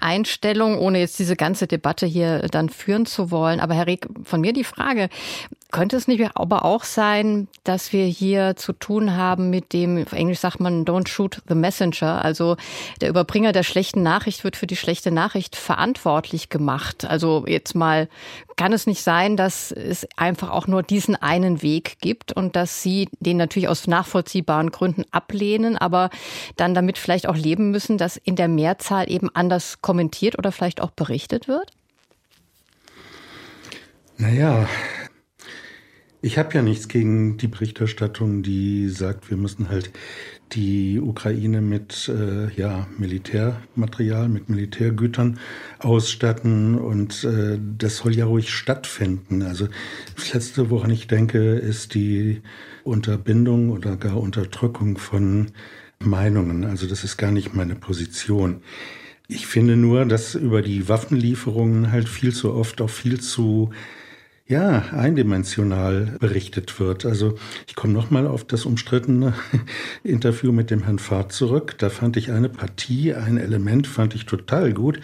Einstellung, 0.00 0.78
ohne 0.78 0.98
jetzt 0.98 1.18
diese 1.18 1.36
ganze 1.36 1.66
Debatte 1.66 2.06
hier 2.06 2.40
dann 2.50 2.68
führen 2.68 3.06
zu 3.06 3.30
wollen. 3.30 3.60
Aber 3.60 3.74
Herr 3.74 3.86
Rieck, 3.86 4.06
von 4.24 4.40
mir 4.40 4.52
die 4.52 4.64
Frage, 4.64 5.08
könnte 5.72 5.96
es 5.96 6.08
nicht 6.08 6.24
aber 6.34 6.64
auch 6.64 6.84
sein, 6.84 7.48
dass 7.64 7.92
wir 7.92 8.06
hier 8.06 8.56
zu 8.56 8.72
tun 8.72 9.16
haben 9.16 9.50
mit 9.50 9.72
dem, 9.72 10.02
auf 10.02 10.12
Englisch 10.12 10.38
sagt 10.38 10.60
man, 10.60 10.84
don't 10.84 11.08
shoot 11.08 11.42
the 11.48 11.54
messenger. 11.54 12.24
Also 12.24 12.56
der 13.00 13.08
Überbringer 13.08 13.52
der 13.52 13.62
schlechten 13.62 14.02
Nachricht 14.02 14.44
wird 14.44 14.56
für 14.56 14.66
die 14.66 14.76
schlechte 14.76 15.10
Nachricht 15.10 15.56
verantwortlich 15.56 16.48
gemacht. 16.48 17.04
Also 17.04 17.44
jetzt 17.46 17.74
mal, 17.74 18.08
kann 18.56 18.72
es 18.72 18.86
nicht 18.86 19.02
sein, 19.02 19.36
dass 19.36 19.70
es 19.70 20.06
einfach 20.16 20.50
auch 20.50 20.66
nur 20.66 20.82
diesen 20.82 21.14
einen 21.14 21.62
Weg 21.62 21.98
gibt 22.00 22.32
und 22.32 22.56
dass 22.56 22.82
Sie 22.82 23.08
den 23.20 23.36
natürlich 23.36 23.68
aus 23.68 23.86
nachvollziehbaren 23.86 24.70
Gründen 24.70 25.04
ablehnen, 25.10 25.76
aber 25.76 26.10
dann 26.56 26.74
damit 26.74 26.98
vielleicht 26.98 27.28
auch 27.28 27.36
leben 27.36 27.70
müssen, 27.70 27.98
dass 27.98 28.16
in 28.16 28.34
der 28.34 28.48
Mehrzahl 28.48 29.10
eben 29.10 29.28
anders 29.34 29.82
kommentiert 29.82 30.38
oder 30.38 30.52
vielleicht 30.52 30.80
auch 30.80 30.90
berichtet 30.90 31.48
wird? 31.48 31.70
Naja, 34.16 34.66
ich 36.26 36.38
habe 36.38 36.54
ja 36.54 36.62
nichts 36.62 36.88
gegen 36.88 37.36
die 37.36 37.46
Berichterstattung, 37.46 38.42
die 38.42 38.88
sagt, 38.88 39.30
wir 39.30 39.36
müssen 39.36 39.68
halt 39.68 39.92
die 40.52 41.00
Ukraine 41.00 41.60
mit 41.60 42.08
äh, 42.08 42.52
ja, 42.60 42.88
Militärmaterial, 42.98 44.28
mit 44.28 44.48
Militärgütern 44.48 45.38
ausstatten 45.78 46.74
und 46.78 47.22
äh, 47.22 47.60
das 47.78 47.98
soll 47.98 48.16
ja 48.16 48.26
ruhig 48.26 48.50
stattfinden. 48.50 49.42
Also 49.42 49.68
das 50.16 50.34
Letzte, 50.34 50.68
woran 50.68 50.90
ich 50.90 51.06
denke, 51.06 51.38
ist 51.38 51.94
die 51.94 52.42
Unterbindung 52.82 53.70
oder 53.70 53.96
gar 53.96 54.16
Unterdrückung 54.16 54.98
von 54.98 55.52
Meinungen. 56.00 56.64
Also 56.64 56.88
das 56.88 57.04
ist 57.04 57.18
gar 57.18 57.30
nicht 57.30 57.54
meine 57.54 57.76
Position. 57.76 58.62
Ich 59.28 59.46
finde 59.46 59.76
nur, 59.76 60.04
dass 60.06 60.34
über 60.34 60.60
die 60.60 60.88
Waffenlieferungen 60.88 61.92
halt 61.92 62.08
viel 62.08 62.34
zu 62.34 62.52
oft 62.52 62.80
auch 62.80 62.90
viel 62.90 63.20
zu 63.20 63.70
ja, 64.48 64.84
eindimensional 64.92 66.16
berichtet 66.20 66.78
wird. 66.78 67.04
Also 67.04 67.34
ich 67.66 67.74
komme 67.74 67.92
nochmal 67.92 68.28
auf 68.28 68.44
das 68.44 68.64
umstrittene 68.64 69.34
Interview 70.04 70.52
mit 70.52 70.70
dem 70.70 70.84
Herrn 70.84 71.00
Fahrt 71.00 71.32
zurück. 71.32 71.74
Da 71.78 71.90
fand 71.90 72.16
ich 72.16 72.30
eine 72.30 72.48
Partie, 72.48 73.12
ein 73.12 73.38
Element 73.38 73.88
fand 73.88 74.14
ich 74.14 74.24
total 74.24 74.72
gut, 74.72 75.00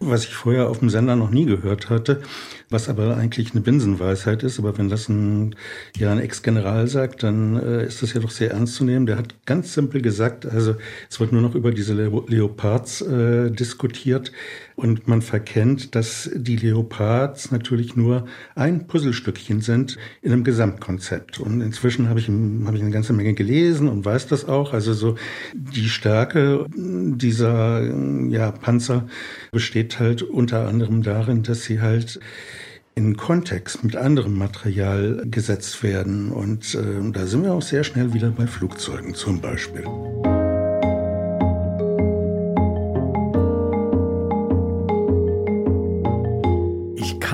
was 0.00 0.24
ich 0.24 0.34
vorher 0.34 0.70
auf 0.70 0.78
dem 0.78 0.88
Sender 0.88 1.14
noch 1.14 1.30
nie 1.30 1.44
gehört 1.44 1.90
hatte, 1.90 2.22
was 2.68 2.88
aber 2.88 3.16
eigentlich 3.16 3.52
eine 3.52 3.60
Binsenweisheit 3.60 4.42
ist. 4.42 4.58
Aber 4.58 4.76
wenn 4.76 4.88
das 4.88 5.08
ein, 5.08 5.54
ja, 5.96 6.10
ein 6.10 6.18
Ex-General 6.18 6.88
sagt, 6.88 7.22
dann 7.22 7.56
äh, 7.56 7.86
ist 7.86 8.02
das 8.02 8.12
ja 8.12 8.20
doch 8.20 8.30
sehr 8.30 8.50
ernst 8.50 8.74
zu 8.74 8.84
nehmen. 8.84 9.06
Der 9.06 9.16
hat 9.16 9.34
ganz 9.46 9.72
simpel 9.72 10.02
gesagt, 10.02 10.46
also 10.46 10.74
es 11.08 11.20
wird 11.20 11.32
nur 11.32 11.42
noch 11.42 11.54
über 11.54 11.70
diese 11.70 11.94
Leopards 11.94 13.02
äh, 13.02 13.50
diskutiert 13.50 14.32
und 14.74 15.08
man 15.08 15.22
verkennt, 15.22 15.94
dass 15.94 16.28
die 16.34 16.56
Leopards 16.56 17.50
natürlich 17.50 17.96
nur 17.96 18.26
ein 18.54 18.86
Puzzlestückchen 18.86 19.60
sind 19.60 19.96
in 20.20 20.32
einem 20.32 20.44
Gesamtkonzept. 20.44 21.38
Und 21.38 21.60
inzwischen 21.60 22.08
habe 22.08 22.20
ich, 22.20 22.28
habe 22.28 22.76
ich 22.76 22.82
eine 22.82 22.90
ganze 22.90 23.12
Menge 23.12 23.34
gelesen 23.34 23.88
und 23.88 24.04
weiß 24.04 24.26
das 24.26 24.44
auch. 24.44 24.74
Also 24.74 24.92
so 24.92 25.16
die 25.54 25.88
Stärke 25.88 26.66
dieser 26.74 27.82
ja, 28.28 28.50
Panzer 28.50 29.06
besteht 29.50 29.98
halt 29.98 30.22
unter 30.22 30.68
anderem 30.68 31.02
darin, 31.02 31.42
dass 31.42 31.64
sie 31.64 31.80
halt 31.80 32.20
in 32.96 33.16
Kontext 33.16 33.84
mit 33.84 33.94
anderem 33.94 34.36
Material 34.36 35.22
gesetzt 35.26 35.82
werden. 35.82 36.32
Und 36.32 36.74
äh, 36.74 37.12
da 37.12 37.26
sind 37.26 37.44
wir 37.44 37.52
auch 37.52 37.62
sehr 37.62 37.84
schnell 37.84 38.12
wieder 38.14 38.30
bei 38.30 38.46
Flugzeugen 38.46 39.14
zum 39.14 39.40
Beispiel. 39.40 39.84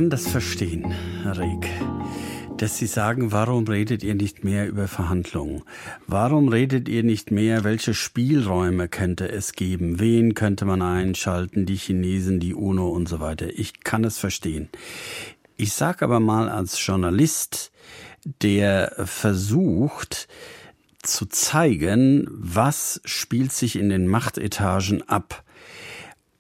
kann 0.03 0.11
das 0.11 0.27
verstehen, 0.27 0.93
Rieck, 1.25 1.69
dass 2.57 2.77
Sie 2.79 2.87
sagen, 2.87 3.31
warum 3.31 3.69
redet 3.69 4.03
ihr 4.03 4.17
nicht 4.17 4.43
mehr 4.43 4.67
über 4.67 4.89
Verhandlungen? 4.89 5.63
Warum 6.07 6.49
redet 6.49 6.89
ihr 6.89 7.05
nicht 7.05 7.31
mehr, 7.31 7.63
welche 7.63 7.93
Spielräume 7.93 8.89
könnte 8.89 9.29
es 9.29 9.53
geben? 9.53 10.01
Wen 10.01 10.35
könnte 10.35 10.65
man 10.65 10.81
einschalten? 10.81 11.67
Die 11.67 11.77
Chinesen, 11.77 12.41
die 12.41 12.55
UNO 12.55 12.89
und 12.89 13.09
so 13.09 13.21
weiter. 13.21 13.51
Ich 13.51 13.85
kann 13.85 14.03
es 14.03 14.19
verstehen. 14.19 14.71
Ich 15.63 15.75
sage 15.75 16.05
aber 16.05 16.19
mal 16.19 16.49
als 16.49 16.85
Journalist, 16.85 17.71
der 18.25 18.97
versucht 19.07 20.27
zu 21.05 21.27
zeigen, 21.27 22.27
was 22.33 23.01
spielt 23.05 23.53
sich 23.53 23.77
in 23.77 23.89
den 23.89 24.09
Machtetagen 24.09 25.09
ab. 25.09 25.45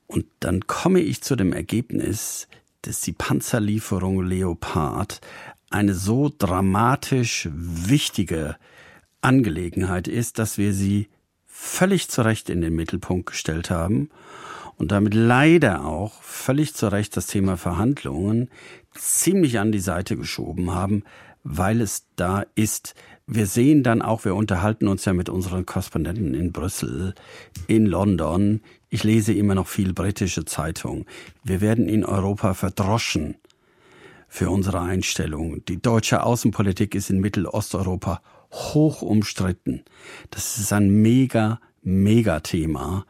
Und 0.08 0.26
dann 0.40 0.66
komme 0.66 0.98
ich 0.98 1.22
zu 1.22 1.36
dem 1.36 1.52
Ergebnis, 1.52 2.48
dass 2.82 3.00
die 3.00 3.12
Panzerlieferung 3.12 4.26
Leopard 4.26 5.20
eine 5.70 5.94
so 5.94 6.28
dramatisch 6.36 7.48
wichtige 7.52 8.56
Angelegenheit 9.20 10.08
ist, 10.08 10.40
dass 10.40 10.58
wir 10.58 10.74
sie 10.74 11.08
völlig 11.46 12.08
zu 12.08 12.22
Recht 12.22 12.50
in 12.50 12.60
den 12.60 12.74
Mittelpunkt 12.74 13.26
gestellt 13.26 13.70
haben 13.70 14.10
und 14.76 14.92
damit 14.92 15.14
leider 15.14 15.84
auch 15.84 16.22
völlig 16.22 16.74
zu 16.74 16.88
Recht 16.88 17.16
das 17.16 17.26
Thema 17.26 17.56
Verhandlungen 17.56 18.50
ziemlich 18.94 19.58
an 19.58 19.72
die 19.72 19.80
Seite 19.80 20.16
geschoben 20.16 20.72
haben, 20.72 21.04
weil 21.44 21.80
es 21.80 22.06
da 22.16 22.44
ist. 22.54 22.94
Wir 23.26 23.46
sehen 23.46 23.82
dann 23.82 24.02
auch, 24.02 24.24
wir 24.24 24.34
unterhalten 24.34 24.88
uns 24.88 25.04
ja 25.04 25.12
mit 25.12 25.28
unseren 25.28 25.64
Korrespondenten 25.64 26.34
in 26.34 26.52
Brüssel, 26.52 27.14
in 27.66 27.86
London. 27.86 28.60
Ich 28.90 29.04
lese 29.04 29.32
immer 29.32 29.54
noch 29.54 29.68
viel 29.68 29.92
britische 29.92 30.44
Zeitung. 30.44 31.06
Wir 31.42 31.60
werden 31.60 31.88
in 31.88 32.04
Europa 32.04 32.54
verdroschen 32.54 33.36
für 34.28 34.50
unsere 34.50 34.80
Einstellung. 34.80 35.64
Die 35.66 35.80
deutsche 35.80 36.22
Außenpolitik 36.22 36.94
ist 36.94 37.10
in 37.10 37.20
Mittelosteuropa 37.20 38.22
hoch 38.50 39.02
umstritten. 39.02 39.82
Das 40.30 40.58
ist 40.58 40.72
ein 40.72 40.88
mega, 40.88 41.60
mega 41.82 42.40
Thema. 42.40 43.06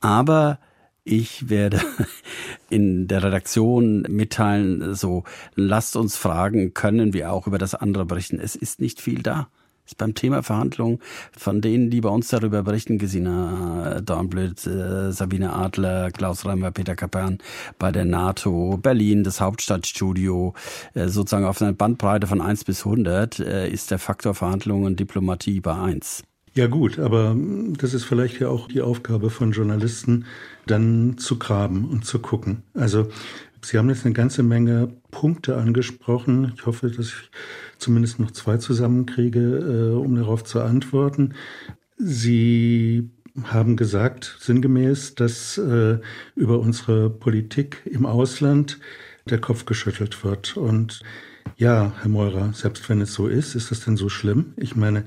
Aber 0.00 0.58
ich 1.06 1.48
werde 1.48 1.80
in 2.68 3.06
der 3.06 3.22
Redaktion 3.22 4.02
mitteilen, 4.08 4.94
so 4.94 5.24
lasst 5.54 5.96
uns 5.96 6.16
fragen, 6.16 6.74
können 6.74 7.14
wir 7.14 7.32
auch 7.32 7.46
über 7.46 7.58
das 7.58 7.74
andere 7.74 8.04
berichten. 8.04 8.40
Es 8.40 8.56
ist 8.56 8.80
nicht 8.80 9.00
viel 9.00 9.22
da. 9.22 9.48
Ist 9.86 9.98
beim 9.98 10.14
Thema 10.14 10.42
Verhandlungen 10.42 10.98
von 11.30 11.60
denen, 11.60 11.90
die 11.90 12.00
bei 12.00 12.08
uns 12.08 12.26
darüber 12.26 12.64
berichten, 12.64 12.98
Gesina 12.98 14.00
Dornblöd, 14.00 14.66
äh, 14.66 15.12
Sabine 15.12 15.52
Adler, 15.52 16.10
Klaus 16.10 16.44
Reimer, 16.44 16.72
Peter 16.72 16.96
Kapern 16.96 17.38
bei 17.78 17.92
der 17.92 18.04
NATO, 18.04 18.78
Berlin, 18.82 19.22
das 19.22 19.40
Hauptstadtstudio, 19.40 20.54
äh, 20.94 21.06
sozusagen 21.06 21.44
auf 21.44 21.62
einer 21.62 21.72
Bandbreite 21.72 22.26
von 22.26 22.40
1 22.40 22.64
bis 22.64 22.84
100 22.84 23.38
äh, 23.38 23.68
ist 23.70 23.92
der 23.92 24.00
Faktor 24.00 24.34
Verhandlungen 24.34 24.86
und 24.86 24.98
Diplomatie 24.98 25.60
bei 25.60 25.76
1. 25.76 26.24
Ja 26.56 26.68
gut, 26.68 26.98
aber 26.98 27.36
das 27.76 27.92
ist 27.92 28.04
vielleicht 28.04 28.40
ja 28.40 28.48
auch 28.48 28.66
die 28.66 28.80
Aufgabe 28.80 29.28
von 29.28 29.52
Journalisten, 29.52 30.24
dann 30.66 31.18
zu 31.18 31.38
graben 31.38 31.84
und 31.84 32.06
zu 32.06 32.18
gucken. 32.18 32.62
Also 32.72 33.08
Sie 33.60 33.76
haben 33.76 33.90
jetzt 33.90 34.06
eine 34.06 34.14
ganze 34.14 34.42
Menge 34.42 34.88
Punkte 35.10 35.56
angesprochen. 35.56 36.52
Ich 36.56 36.64
hoffe, 36.64 36.88
dass 36.88 37.08
ich 37.08 37.30
zumindest 37.76 38.20
noch 38.20 38.30
zwei 38.30 38.56
zusammenkriege, 38.56 39.40
äh, 39.40 39.96
um 39.96 40.14
darauf 40.14 40.44
zu 40.44 40.62
antworten. 40.62 41.34
Sie 41.98 43.10
haben 43.42 43.76
gesagt, 43.76 44.36
sinngemäß, 44.40 45.14
dass 45.14 45.58
äh, 45.58 45.98
über 46.36 46.60
unsere 46.60 47.10
Politik 47.10 47.82
im 47.84 48.06
Ausland 48.06 48.78
der 49.28 49.40
Kopf 49.40 49.66
geschüttelt 49.66 50.24
wird. 50.24 50.56
Und 50.56 51.00
ja, 51.56 51.92
Herr 52.00 52.08
Meurer, 52.08 52.52
selbst 52.52 52.88
wenn 52.88 53.00
es 53.00 53.14
so 53.14 53.26
ist, 53.26 53.54
ist 53.54 53.70
das 53.70 53.80
denn 53.80 53.96
so 53.96 54.08
schlimm? 54.08 54.54
Ich 54.56 54.76
meine, 54.76 55.04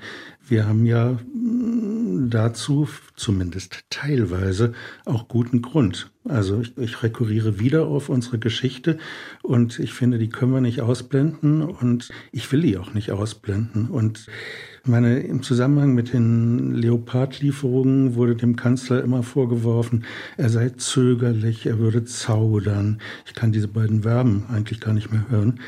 wir 0.47 0.67
haben 0.67 0.85
ja 0.85 1.11
mm, 1.33 2.29
dazu 2.29 2.87
zumindest 3.15 3.83
teilweise 3.89 4.73
auch 5.05 5.27
guten 5.27 5.61
Grund. 5.61 6.11
Also 6.25 6.61
ich, 6.61 6.77
ich 6.77 7.03
rekurriere 7.03 7.59
wieder 7.59 7.85
auf 7.85 8.09
unsere 8.09 8.39
Geschichte 8.39 8.97
und 9.41 9.79
ich 9.79 9.93
finde, 9.93 10.17
die 10.17 10.29
können 10.29 10.53
wir 10.53 10.61
nicht 10.61 10.81
ausblenden 10.81 11.61
und 11.61 12.09
ich 12.31 12.51
will 12.51 12.61
die 12.61 12.77
auch 12.77 12.93
nicht 12.93 13.11
ausblenden. 13.11 13.89
Und 13.89 14.27
meine, 14.89 15.19
im 15.19 15.41
Zusammenhang 15.41 15.93
mit 15.93 16.13
den 16.13 16.73
Leopardlieferungen 16.73 18.15
wurde 18.15 18.35
dem 18.35 18.55
Kanzler 18.55 19.03
immer 19.03 19.23
vorgeworfen, 19.23 20.03
er 20.35 20.49
sei 20.49 20.69
zögerlich, 20.69 21.65
er 21.65 21.79
würde 21.79 22.03
zaudern. 22.03 22.99
Ich 23.25 23.33
kann 23.33 23.51
diese 23.51 23.67
beiden 23.67 24.01
Verben 24.01 24.45
eigentlich 24.49 24.81
gar 24.81 24.93
nicht 24.93 25.11
mehr 25.11 25.25
hören. 25.29 25.59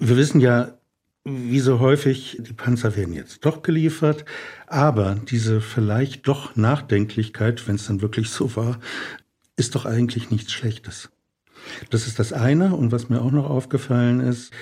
Wir 0.00 0.16
wissen 0.16 0.40
ja, 0.40 0.78
wie 1.24 1.60
so 1.60 1.80
häufig, 1.80 2.38
die 2.40 2.52
Panzer 2.52 2.96
werden 2.96 3.12
jetzt 3.12 3.44
doch 3.44 3.62
geliefert, 3.62 4.24
aber 4.66 5.14
diese 5.14 5.60
vielleicht 5.60 6.26
doch 6.28 6.56
Nachdenklichkeit, 6.56 7.66
wenn 7.66 7.74
es 7.74 7.86
dann 7.86 8.00
wirklich 8.00 8.30
so 8.30 8.54
war, 8.56 8.78
ist 9.56 9.74
doch 9.74 9.86
eigentlich 9.86 10.30
nichts 10.30 10.52
Schlechtes. 10.52 11.10
Das 11.90 12.06
ist 12.06 12.18
das 12.18 12.32
eine. 12.32 12.74
Und 12.74 12.92
was 12.92 13.08
mir 13.08 13.20
auch 13.20 13.30
noch 13.30 13.48
aufgefallen 13.48 14.20
ist, 14.20 14.52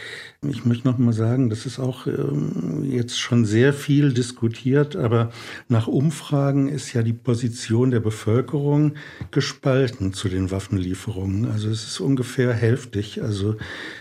ich 0.42 0.64
möchte 0.64 0.86
noch 0.86 0.98
mal 0.98 1.12
sagen, 1.12 1.50
das 1.50 1.66
ist 1.66 1.78
auch 1.78 2.06
ähm, 2.06 2.84
jetzt 2.84 3.18
schon 3.18 3.44
sehr 3.44 3.72
viel 3.72 4.12
diskutiert, 4.12 4.94
aber 4.94 5.30
nach 5.68 5.88
Umfragen 5.88 6.68
ist 6.68 6.92
ja 6.92 7.02
die 7.02 7.12
Position 7.12 7.90
der 7.90 8.00
Bevölkerung 8.00 8.94
gespalten 9.30 10.12
zu 10.12 10.28
den 10.28 10.50
Waffenlieferungen. 10.50 11.50
Also 11.50 11.68
es 11.68 11.84
ist 11.84 12.00
ungefähr 12.00 12.52
hälftig. 12.52 13.22
Also 13.22 13.56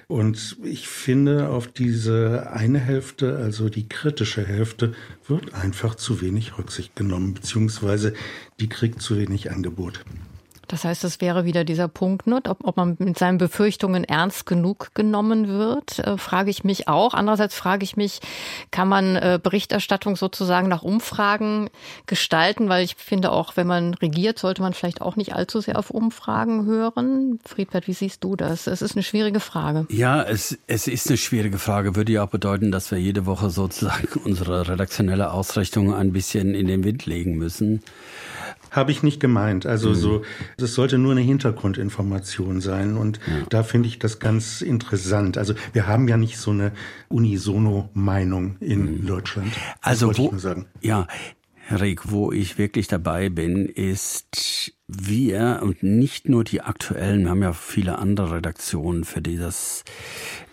und 0.08 0.58
ich 0.64 0.88
finde, 0.88 1.50
auf 1.50 1.68
diese 1.68 2.52
eine 2.52 2.80
Hälfte, 2.80 3.38
also 3.38 3.70
die 3.70 3.90
kritische 3.90 4.46
Hälfte, 4.46 4.94
wird 5.28 5.54
einfach 5.54 5.96
zu 5.96 6.22
wenig 6.22 6.58
Rücksicht 6.58 6.96
genommen, 6.96 7.34
beziehungsweise 7.34 8.14
die 8.60 8.70
kriegt 8.70 9.02
zu 9.02 9.18
wenig 9.18 9.52
Angebot. 9.52 10.04
Das 10.68 10.84
heißt, 10.84 11.04
es 11.04 11.22
wäre 11.22 11.46
wieder 11.46 11.64
dieser 11.64 11.88
Punkt, 11.88 12.28
ne? 12.28 12.42
ob, 12.48 12.60
ob 12.64 12.78
man 12.78 12.96
mit 13.00 13.18
seinen 13.18 13.38
Befürchtungen 13.38 14.04
ernst 14.04 14.46
genug 14.46 14.92
genommen 14.94 15.48
wird, 15.48 16.00
äh, 16.00 16.18
frage 16.18 16.50
ich 16.50 16.64
mich 16.64 16.88
auch. 16.88 17.14
Andererseits 17.14 17.56
frage 17.56 17.84
ich 17.84 17.98
mich, 17.98 18.20
kann 18.72 18.88
man 18.88 19.16
äh, 19.16 19.40
Berichterstattung 19.42 20.16
sozusagen 20.16 20.68
nach 20.68 20.84
Umfragen 20.84 21.70
gestalten? 22.06 22.70
Weil 22.70 22.84
ich 22.84 22.96
finde 22.96 23.32
auch, 23.32 23.56
wenn 23.56 23.68
man 23.68 23.94
regiert, 23.96 24.40
sollte 24.40 24.62
man 24.62 24.74
vielleicht 24.74 25.02
auch 25.02 25.16
nicht 25.16 25.34
allzu 25.36 25.62
sehr 25.62 25.78
auf 25.78 25.90
Umfragen 25.90 26.66
hören. 26.66 27.40
Friedbert, 27.46 27.88
wie 27.88 27.94
siehst 27.94 28.24
du 28.24 28.36
das? 28.36 28.68
Es 28.68 28.82
ist 28.82 28.96
eine 28.96 29.04
schwierige 29.04 29.40
Frage. 29.40 29.86
Ja, 29.90 30.24
es, 30.24 30.58
es 30.68 30.88
ist 30.88 31.08
eine 31.08 31.18
schwierige 31.18 31.58
Frage. 31.58 31.96
Würde 31.96 32.12
ja 32.12 32.24
auch 32.24 32.30
bedeuten, 32.30 32.72
dass 32.72 32.92
wir 32.92 33.00
jede 33.00 33.26
Woche 33.26 33.50
sozusagen 33.50 34.08
unsere 34.24 34.68
redaktionelle 34.68 35.32
Ausrichtung 35.32 35.94
ein 35.94 36.12
bisschen 36.12 36.54
in 36.54 36.68
den 36.68 36.84
Wind 36.84 37.06
legen 37.06 37.38
müssen. 37.38 37.82
Habe 38.76 38.92
ich 38.92 39.04
nicht 39.04 39.20
gemeint. 39.20 39.66
Also 39.66 39.90
mhm. 39.90 39.96
so, 39.96 40.22
das 40.58 40.74
sollte 40.74 40.98
nur 40.98 41.14
eine 41.14 41.22
Hintergrundinformation 41.22 42.60
sein. 42.60 42.98
Und 42.98 43.20
ja. 43.26 43.46
da 43.50 43.64
finde 43.64 43.88
ich 43.88 44.00
das 44.00 44.20
ganz 44.20 44.62
interessant. 44.62 45.38
Also 45.38 45.54
wir 45.74 45.88
haben 45.88 46.08
ja 46.08 46.18
nicht 46.18 46.38
so 46.38 46.52
eine 46.52 46.74
Unisono-Meinung 47.08 48.58
in 48.60 49.02
mhm. 49.02 49.06
Deutschland. 49.06 49.54
Das 49.82 50.04
also 50.04 50.18
wo, 50.18 50.34
ja, 50.82 51.08
Rick, 51.72 52.12
wo 52.12 52.32
ich 52.32 52.58
wirklich 52.58 52.88
dabei 52.88 53.30
bin, 53.30 53.66
ist 53.66 54.75
wir 54.88 55.62
und 55.64 55.82
nicht 55.82 56.30
nur 56.30 56.44
die 56.44 56.62
aktuellen, 56.62 57.24
wir 57.24 57.32
haben 57.32 57.42
ja 57.42 57.54
viele 57.54 57.98
andere 57.98 58.36
Redaktionen, 58.36 59.04
für 59.04 59.20
die 59.20 59.38
das 59.38 59.84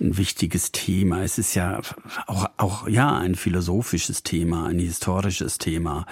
ein 0.01 0.16
wichtiges 0.16 0.73
Thema. 0.73 1.23
Es 1.23 1.37
ist 1.37 1.55
ja 1.55 1.81
auch, 2.27 2.47
auch 2.57 2.88
ja 2.88 3.18
ein 3.18 3.35
philosophisches 3.35 4.23
Thema, 4.23 4.66
ein 4.66 4.79
historisches 4.79 5.59
Thema. 5.59 6.07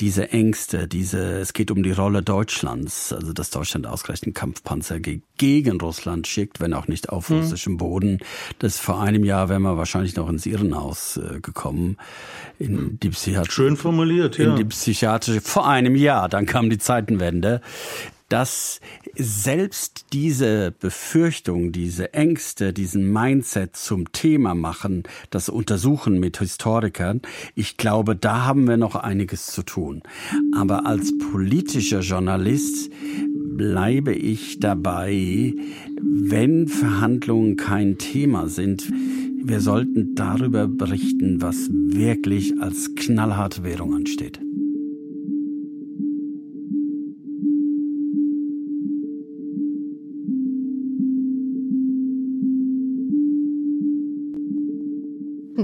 Diese 0.00 0.30
Ängste, 0.30 0.88
diese, 0.88 1.40
es 1.40 1.52
geht 1.52 1.70
um 1.70 1.82
die 1.82 1.92
Rolle 1.92 2.22
Deutschlands, 2.22 3.12
also 3.12 3.34
dass 3.34 3.50
Deutschland 3.50 3.86
ausgerechnet 3.86 4.34
Kampfpanzer 4.34 4.98
gegen 5.00 5.80
Russland 5.80 6.26
schickt, 6.26 6.60
wenn 6.60 6.72
auch 6.72 6.88
nicht 6.88 7.10
auf 7.10 7.28
hm. 7.28 7.40
russischem 7.40 7.76
Boden. 7.76 8.18
Das 8.60 8.78
vor 8.78 9.02
einem 9.02 9.24
Jahr 9.24 9.50
wären 9.50 9.62
wir 9.62 9.76
wahrscheinlich 9.76 10.16
noch 10.16 10.30
ins 10.30 10.46
Irrenhaus 10.46 11.18
äh, 11.18 11.40
gekommen. 11.40 11.98
In 12.58 12.98
die 12.98 13.10
Psychiatrie. 13.10 13.52
Schön 13.52 13.76
formuliert, 13.76 14.38
ja. 14.38 14.50
In 14.50 14.56
die 14.56 14.64
psychiatrische, 14.64 15.42
vor 15.42 15.68
einem 15.68 15.94
Jahr, 15.94 16.30
dann 16.30 16.46
kam 16.46 16.70
die 16.70 16.78
Zeitenwende 16.78 17.57
dass 18.28 18.80
selbst 19.16 20.06
diese 20.12 20.72
Befürchtung, 20.78 21.72
diese 21.72 22.12
Ängste, 22.12 22.72
diesen 22.72 23.10
Mindset 23.10 23.74
zum 23.76 24.12
Thema 24.12 24.54
machen, 24.54 25.04
das 25.30 25.48
Untersuchen 25.48 26.20
mit 26.20 26.38
Historikern, 26.38 27.22
ich 27.54 27.76
glaube, 27.76 28.16
da 28.16 28.44
haben 28.44 28.68
wir 28.68 28.76
noch 28.76 28.96
einiges 28.96 29.46
zu 29.46 29.62
tun. 29.62 30.02
Aber 30.54 30.86
als 30.86 31.16
politischer 31.32 32.00
Journalist 32.00 32.90
bleibe 33.56 34.12
ich 34.12 34.60
dabei, 34.60 35.54
wenn 36.00 36.68
Verhandlungen 36.68 37.56
kein 37.56 37.98
Thema 37.98 38.48
sind, 38.48 38.92
wir 39.42 39.60
sollten 39.60 40.14
darüber 40.14 40.68
berichten, 40.68 41.40
was 41.40 41.70
wirklich 41.70 42.60
als 42.60 42.94
knallharte 42.94 43.64
Währung 43.64 43.94
ansteht. 43.94 44.40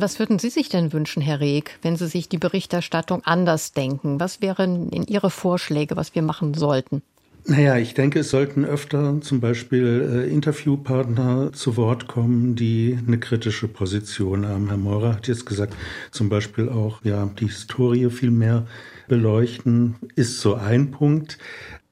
Was 0.00 0.18
würden 0.18 0.38
Sie 0.38 0.50
sich 0.50 0.68
denn 0.68 0.92
wünschen, 0.92 1.22
Herr 1.22 1.40
Reg, 1.40 1.78
wenn 1.82 1.96
Sie 1.96 2.08
sich 2.08 2.28
die 2.28 2.38
Berichterstattung 2.38 3.22
anders 3.24 3.72
denken? 3.72 4.18
Was 4.18 4.40
wären 4.40 4.88
in 4.90 5.04
Ihre 5.04 5.30
Vorschläge, 5.30 5.96
was 5.96 6.14
wir 6.14 6.22
machen 6.22 6.54
sollten? 6.54 7.02
Naja, 7.46 7.76
ich 7.76 7.92
denke, 7.92 8.20
es 8.20 8.30
sollten 8.30 8.64
öfter 8.64 9.20
zum 9.20 9.40
Beispiel 9.40 10.24
äh, 10.26 10.32
Interviewpartner 10.32 11.52
zu 11.52 11.76
Wort 11.76 12.08
kommen, 12.08 12.56
die 12.56 12.98
eine 13.06 13.18
kritische 13.18 13.68
Position 13.68 14.46
haben. 14.46 14.68
Herr 14.68 14.78
Meurer 14.78 15.14
hat 15.14 15.28
jetzt 15.28 15.44
gesagt, 15.44 15.76
zum 16.10 16.30
Beispiel 16.30 16.70
auch 16.70 17.04
ja 17.04 17.30
die 17.38 17.46
Historie 17.48 18.08
viel 18.08 18.30
mehr 18.30 18.66
beleuchten, 19.08 19.96
ist 20.16 20.40
so 20.40 20.54
ein 20.54 20.90
Punkt. 20.90 21.38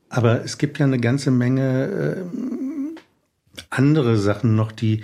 Aber 0.09 0.43
es 0.43 0.57
gibt 0.57 0.79
ja 0.79 0.87
eine 0.87 0.99
ganze 0.99 1.31
Menge 1.31 1.85
äh, 1.85 3.63
andere 3.69 4.17
Sachen 4.17 4.57
noch, 4.57 4.73
die 4.73 5.03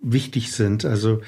wichtig 0.00 0.52
sind. 0.52 0.84
Also 0.84 1.20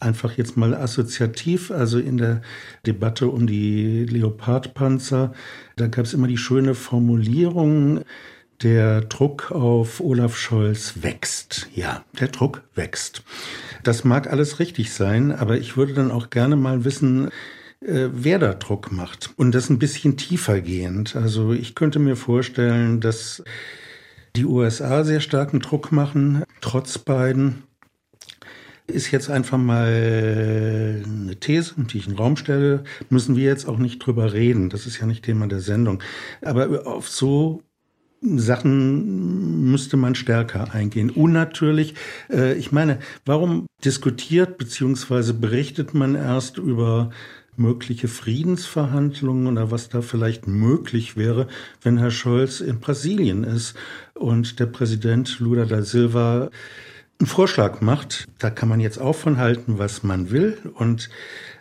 einfach 0.00 0.36
jetzt 0.36 0.56
mal 0.56 0.74
assoziativ, 0.74 1.70
also 1.70 1.98
in 1.98 2.16
der 2.16 2.42
Debatte 2.86 3.28
um 3.28 3.46
die 3.46 4.04
Leopardpanzer, 4.06 5.32
da 5.76 5.86
gab 5.86 6.04
es 6.04 6.14
immer 6.14 6.26
die 6.26 6.38
schöne 6.38 6.74
Formulierung, 6.74 8.00
der 8.62 9.00
Druck 9.02 9.50
auf 9.52 10.00
Olaf 10.00 10.36
Scholz 10.36 10.94
wächst. 11.00 11.68
Ja, 11.74 12.04
der 12.18 12.28
Druck 12.28 12.62
wächst. 12.74 13.22
Das 13.82 14.04
mag 14.04 14.30
alles 14.30 14.58
richtig 14.58 14.92
sein, 14.92 15.32
aber 15.32 15.56
ich 15.58 15.76
würde 15.76 15.94
dann 15.94 16.10
auch 16.10 16.30
gerne 16.30 16.56
mal 16.56 16.84
wissen, 16.84 17.30
äh, 17.80 18.08
wer 18.12 18.38
da 18.38 18.52
Druck 18.54 18.92
macht. 18.92 19.30
Und 19.36 19.54
das 19.54 19.70
ein 19.70 19.78
bisschen 19.78 20.16
tiefer 20.16 20.60
gehend. 20.60 21.16
Also 21.16 21.52
ich 21.52 21.74
könnte 21.74 21.98
mir 21.98 22.16
vorstellen, 22.16 23.00
dass 23.00 23.42
die 24.36 24.44
USA 24.44 25.04
sehr 25.04 25.20
starken 25.20 25.60
Druck 25.60 25.90
machen, 25.90 26.44
trotz 26.60 26.98
beiden 26.98 27.62
ist 28.90 29.10
jetzt 29.10 29.30
einfach 29.30 29.58
mal 29.58 31.02
eine 31.04 31.36
These, 31.40 31.74
die 31.76 31.98
ich 31.98 32.06
in 32.06 32.12
den 32.12 32.18
Raum 32.18 32.36
stelle. 32.36 32.84
Müssen 33.08 33.36
wir 33.36 33.44
jetzt 33.44 33.68
auch 33.68 33.78
nicht 33.78 33.98
drüber 33.98 34.32
reden. 34.32 34.70
Das 34.70 34.86
ist 34.86 35.00
ja 35.00 35.06
nicht 35.06 35.24
Thema 35.24 35.46
der 35.46 35.60
Sendung. 35.60 36.02
Aber 36.42 36.86
auf 36.86 37.08
so 37.08 37.62
Sachen 38.22 39.70
müsste 39.70 39.96
man 39.96 40.14
stärker 40.14 40.74
eingehen. 40.74 41.10
Unnatürlich, 41.10 41.94
äh, 42.30 42.54
ich 42.54 42.70
meine, 42.70 42.98
warum 43.24 43.66
diskutiert 43.84 44.58
bzw. 44.58 45.32
berichtet 45.32 45.94
man 45.94 46.14
erst 46.14 46.58
über 46.58 47.10
mögliche 47.56 48.08
Friedensverhandlungen 48.08 49.46
oder 49.46 49.70
was 49.70 49.88
da 49.88 50.02
vielleicht 50.02 50.46
möglich 50.46 51.16
wäre, 51.16 51.46
wenn 51.82 51.98
Herr 51.98 52.10
Scholz 52.10 52.60
in 52.60 52.80
Brasilien 52.80 53.44
ist 53.44 53.74
und 54.14 54.60
der 54.60 54.66
Präsident 54.66 55.38
Lula 55.40 55.64
da 55.64 55.82
Silva 55.82 56.50
einen 57.20 57.26
Vorschlag 57.26 57.82
macht. 57.82 58.26
Da 58.38 58.48
kann 58.48 58.68
man 58.68 58.80
jetzt 58.80 58.98
auch 58.98 59.14
von 59.14 59.36
halten, 59.36 59.78
was 59.78 60.02
man 60.02 60.30
will. 60.30 60.58
Und 60.74 61.10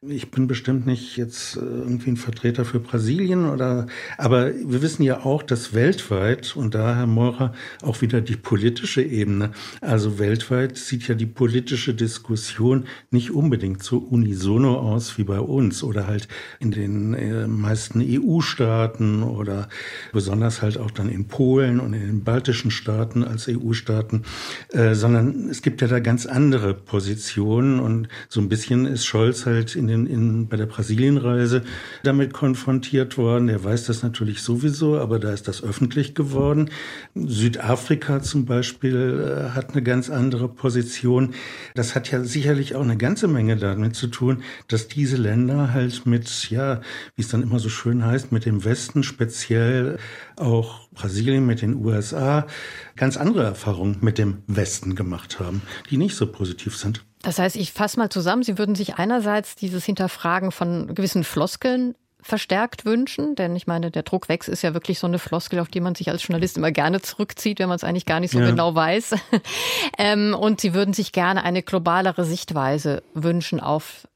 ich 0.01 0.31
bin 0.31 0.47
bestimmt 0.47 0.85
nicht 0.85 1.17
jetzt 1.17 1.57
äh, 1.57 1.59
irgendwie 1.59 2.11
ein 2.11 2.17
Vertreter 2.17 2.63
für 2.63 2.79
Brasilien 2.79 3.45
oder, 3.45 3.87
aber 4.17 4.53
wir 4.55 4.81
wissen 4.81 5.03
ja 5.03 5.25
auch, 5.25 5.43
dass 5.43 5.73
weltweit, 5.73 6.55
und 6.55 6.73
da, 6.73 6.95
Herr 6.95 7.07
Meurer, 7.07 7.53
auch 7.81 8.01
wieder 8.01 8.21
die 8.21 8.37
politische 8.37 9.01
Ebene, 9.01 9.51
also 9.81 10.17
weltweit 10.17 10.77
sieht 10.77 11.07
ja 11.09 11.15
die 11.15 11.25
politische 11.25 11.93
Diskussion 11.93 12.85
nicht 13.11 13.31
unbedingt 13.31 13.83
so 13.83 13.97
unisono 13.97 14.79
aus 14.79 15.17
wie 15.17 15.25
bei 15.25 15.41
uns 15.41 15.83
oder 15.83 16.07
halt 16.07 16.29
in 16.59 16.71
den 16.71 17.13
äh, 17.13 17.47
meisten 17.47 18.01
EU-Staaten 18.01 19.23
oder 19.23 19.67
besonders 20.13 20.61
halt 20.61 20.77
auch 20.77 20.91
dann 20.91 21.09
in 21.09 21.27
Polen 21.27 21.81
und 21.81 21.93
in 21.93 22.07
den 22.07 22.23
baltischen 22.23 22.71
Staaten 22.71 23.25
als 23.25 23.49
EU-Staaten, 23.49 24.23
äh, 24.71 24.93
sondern 24.93 25.48
es 25.49 25.62
gibt 25.62 25.81
ja 25.81 25.88
da 25.88 25.99
ganz 25.99 26.25
andere 26.25 26.73
Positionen 26.73 27.79
und 27.79 28.07
so 28.27 28.39
ein 28.39 28.49
bisschen 28.49 28.85
ist 28.85 29.05
Scholz 29.05 29.45
halt 29.45 29.75
in 29.75 29.88
den, 29.88 30.05
in, 30.05 30.47
bei 30.47 30.57
der 30.57 30.65
Brasilienreise 30.65 31.63
damit 32.03 32.33
konfrontiert 32.33 33.17
worden. 33.17 33.49
Er 33.49 33.63
weiß 33.63 33.85
das 33.85 34.03
natürlich 34.03 34.41
sowieso, 34.41 34.97
aber 34.99 35.19
da 35.19 35.31
ist 35.31 35.47
das 35.47 35.63
öffentlich 35.63 36.15
geworden. 36.15 36.69
Südafrika 37.15 38.21
zum 38.21 38.45
Beispiel 38.45 39.47
äh, 39.49 39.49
hat 39.51 39.71
eine 39.71 39.83
ganz 39.83 40.09
andere 40.09 40.47
Position. 40.47 41.33
Das 41.75 41.95
hat 41.95 42.12
ja 42.12 42.23
sicherlich 42.23 42.75
auch 42.75 42.83
eine 42.83 42.97
ganze 42.97 43.27
Menge 43.27 43.57
damit 43.57 43.95
zu 43.95 44.07
tun, 44.07 44.43
dass 44.67 44.88
diese 44.88 45.17
Länder 45.17 45.73
halt 45.73 46.05
mit, 46.05 46.49
ja, 46.49 46.81
wie 47.15 47.21
es 47.21 47.29
dann 47.29 47.43
immer 47.43 47.59
so 47.59 47.69
schön 47.69 48.05
heißt, 48.05 48.31
mit 48.31 48.45
dem 48.45 48.63
Westen 48.63 49.03
speziell 49.03 49.97
auch 50.39 50.88
Brasilien 50.89 51.45
mit 51.45 51.62
den 51.62 51.75
USA 51.84 52.47
ganz 52.95 53.17
andere 53.17 53.43
Erfahrungen 53.43 53.97
mit 54.02 54.17
dem 54.17 54.43
Westen 54.47 54.95
gemacht 54.95 55.39
haben, 55.39 55.62
die 55.89 55.97
nicht 55.97 56.15
so 56.15 56.32
positiv 56.32 56.78
sind. 56.78 57.06
Das 57.21 57.39
heißt, 57.39 57.56
ich 57.56 57.73
fasse 57.73 57.97
mal 57.99 58.10
zusammen, 58.10 58.43
Sie 58.43 58.58
würden 58.58 58.75
sich 58.75 58.95
einerseits 58.95 59.56
dieses 59.56 59.84
Hinterfragen 59.86 60.52
von 60.52 60.93
gewissen 60.95 61.23
Floskeln 61.23 61.95
verstärkt 62.21 62.86
wünschen, 62.86 63.36
denn 63.36 63.55
ich 63.55 63.65
meine, 63.65 63.91
der 63.91 64.03
Druck 64.03 64.29
wächst 64.29 64.49
ist 64.49 64.62
ja 64.62 64.73
wirklich 64.73 64.99
so 64.99 65.08
eine 65.08 65.19
Floskel, 65.19 65.60
auf 65.60 65.69
die 65.69 65.79
man 65.79 65.95
sich 65.95 66.10
als 66.10 66.27
Journalist 66.27 66.58
immer 66.58 66.71
gerne 66.71 67.01
zurückzieht, 67.01 67.60
wenn 67.60 67.69
man 67.69 67.77
es 67.77 67.84
eigentlich 67.84 68.05
gar 68.05 68.19
nicht 68.19 68.32
so 68.32 68.39
ja. 68.39 68.49
genau 68.49 68.75
weiß. 68.75 69.15
ähm, 69.97 70.36
und 70.38 70.60
sie 70.60 70.73
würden 70.73 70.93
sich 70.93 71.12
gerne 71.12 71.43
eine 71.43 71.63
globalere 71.63 72.25
Sichtweise 72.25 73.03
wünschen 73.13 73.60
auf 73.60 74.08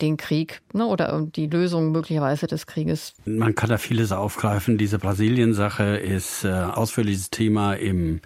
den 0.00 0.16
Krieg 0.16 0.62
ne, 0.72 0.86
oder 0.86 1.20
die 1.20 1.46
Lösung 1.46 1.92
möglicherweise 1.92 2.46
des 2.46 2.66
Krieges. 2.66 3.14
Man 3.26 3.54
kann 3.54 3.68
da 3.68 3.76
vieles 3.76 4.10
aufgreifen. 4.10 4.78
Diese 4.78 4.98
Brasilien-Sache 4.98 5.96
ist 5.98 6.44
äh, 6.44 6.48
ausführliches 6.48 7.30
Thema 7.30 7.74
im 7.74 8.20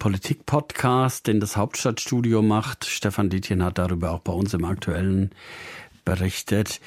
Politik-Podcast, 0.00 1.28
den 1.28 1.38
das 1.38 1.56
Hauptstadtstudio 1.56 2.42
macht. 2.42 2.84
Stefan 2.84 3.30
Dietjen 3.30 3.62
hat 3.62 3.78
darüber 3.78 4.10
auch 4.10 4.20
bei 4.20 4.32
uns 4.32 4.52
im 4.54 4.64
Aktuellen 4.64 5.30
berichtet. 6.04 6.80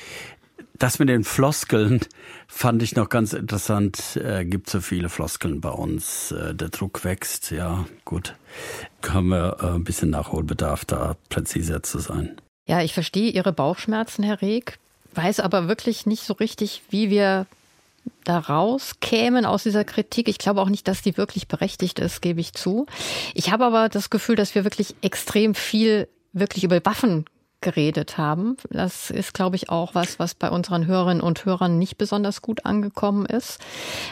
Das 0.80 0.98
mit 0.98 1.10
den 1.10 1.26
Floskeln 1.26 2.00
fand 2.48 2.82
ich 2.82 2.96
noch 2.96 3.10
ganz 3.10 3.34
interessant. 3.34 4.16
Äh, 4.16 4.46
gibt 4.46 4.70
so 4.70 4.80
viele 4.80 5.10
Floskeln 5.10 5.60
bei 5.60 5.70
uns. 5.70 6.32
Äh, 6.32 6.56
der 6.56 6.70
Druck 6.70 7.04
wächst. 7.04 7.52
Ja, 7.52 7.86
gut. 8.06 8.36
Haben 9.08 9.28
wir 9.28 9.58
äh, 9.60 9.66
ein 9.76 9.84
bisschen 9.84 10.10
Nachholbedarf, 10.10 10.86
da 10.86 11.18
präziser 11.28 11.84
zu 11.84 12.00
sein. 12.00 12.38
Ja, 12.66 12.82
ich 12.82 12.94
verstehe 12.94 13.30
Ihre 13.30 13.52
Bauchschmerzen, 13.52 14.24
Herr 14.24 14.42
Reg, 14.42 14.80
weiß 15.16 15.42
aber 15.42 15.68
wirklich 15.68 16.06
nicht 16.06 16.24
so 16.24 16.34
richtig, 16.34 16.82
wie 16.90 17.10
wir 17.10 17.46
da 18.24 18.40
rauskämen 18.40 19.46
aus 19.46 19.64
dieser 19.64 19.84
Kritik. 19.84 20.30
Ich 20.30 20.38
glaube 20.38 20.62
auch 20.62 20.70
nicht, 20.70 20.88
dass 20.88 21.02
die 21.02 21.18
wirklich 21.18 21.50
berechtigt 21.50 22.00
ist, 22.00 22.22
gebe 22.22 22.40
ich 22.40 22.54
zu. 22.54 22.86
Ich 23.34 23.52
habe 23.52 23.66
aber 23.66 23.90
das 23.90 24.10
Gefühl, 24.10 24.38
dass 24.38 24.56
wir 24.56 24.64
wirklich 24.64 24.96
extrem 25.02 25.56
viel 25.56 26.08
wirklich 26.32 26.64
über 26.64 26.80
Waffen 26.86 27.26
geredet 27.62 28.18
haben. 28.18 28.58
Das 28.70 29.10
ist, 29.12 29.34
glaube 29.34 29.56
ich, 29.56 29.70
auch 29.70 29.96
was, 29.96 30.20
was 30.20 30.36
bei 30.36 30.50
unseren 30.50 30.88
Hörerinnen 30.88 31.22
und 31.22 31.46
Hörern 31.46 31.78
nicht 31.78 31.98
besonders 31.98 32.42
gut 32.42 32.66
angekommen 32.66 33.26
ist. 33.26 33.60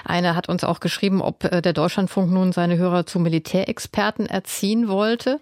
Einer 0.03 0.35
hat 0.35 0.49
uns 0.49 0.63
auch 0.63 0.79
geschrieben, 0.79 1.21
ob 1.21 1.43
äh, 1.45 1.61
der 1.61 1.73
Deutschlandfunk 1.73 2.31
nun 2.31 2.51
seine 2.51 2.77
Hörer 2.77 3.05
zu 3.05 3.19
Militärexperten 3.19 4.25
erziehen 4.25 4.87
wollte. 4.87 5.39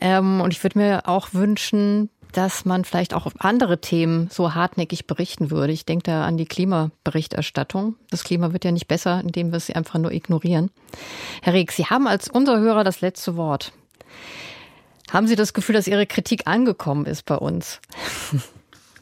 Ähm, 0.00 0.40
und 0.40 0.52
ich 0.52 0.62
würde 0.62 0.78
mir 0.78 1.08
auch 1.08 1.28
wünschen, 1.32 2.10
dass 2.36 2.64
man 2.64 2.84
vielleicht 2.84 3.14
auch 3.14 3.26
auf 3.26 3.34
andere 3.38 3.80
Themen 3.80 4.28
so 4.30 4.54
hartnäckig 4.54 5.06
berichten 5.06 5.50
würde. 5.50 5.72
Ich 5.72 5.86
denke 5.86 6.04
da 6.04 6.24
an 6.24 6.36
die 6.36 6.46
Klimaberichterstattung. 6.46 7.94
Das 8.10 8.24
Klima 8.24 8.52
wird 8.52 8.64
ja 8.64 8.72
nicht 8.72 8.88
besser, 8.88 9.20
indem 9.20 9.52
wir 9.52 9.60
sie 9.60 9.74
einfach 9.74 9.98
nur 9.98 10.12
ignorieren. 10.12 10.70
Herr 11.42 11.54
Rieck, 11.54 11.72
Sie 11.72 11.86
haben 11.86 12.06
als 12.06 12.28
unser 12.28 12.58
Hörer 12.58 12.84
das 12.84 13.00
letzte 13.00 13.36
Wort. 13.36 13.72
Haben 15.10 15.26
Sie 15.26 15.36
das 15.36 15.52
Gefühl, 15.52 15.74
dass 15.74 15.86
Ihre 15.86 16.06
Kritik 16.06 16.46
angekommen 16.46 17.06
ist 17.06 17.24
bei 17.24 17.36
uns? 17.36 17.80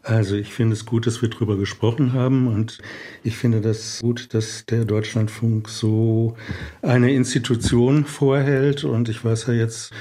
Also 0.04 0.34
ich 0.34 0.52
finde 0.52 0.72
es 0.72 0.84
gut, 0.84 1.06
dass 1.06 1.22
wir 1.22 1.30
darüber 1.30 1.56
gesprochen 1.56 2.12
haben 2.12 2.48
und 2.48 2.78
ich 3.22 3.36
finde 3.36 3.60
das 3.60 4.00
gut, 4.00 4.34
dass 4.34 4.66
der 4.66 4.84
Deutschlandfunk 4.84 5.68
so 5.68 6.36
eine 6.82 7.12
Institution 7.12 8.04
vorhält 8.04 8.82
und 8.82 9.08
ich 9.08 9.24
weiß 9.24 9.46
ja 9.46 9.52
jetzt, 9.54 9.92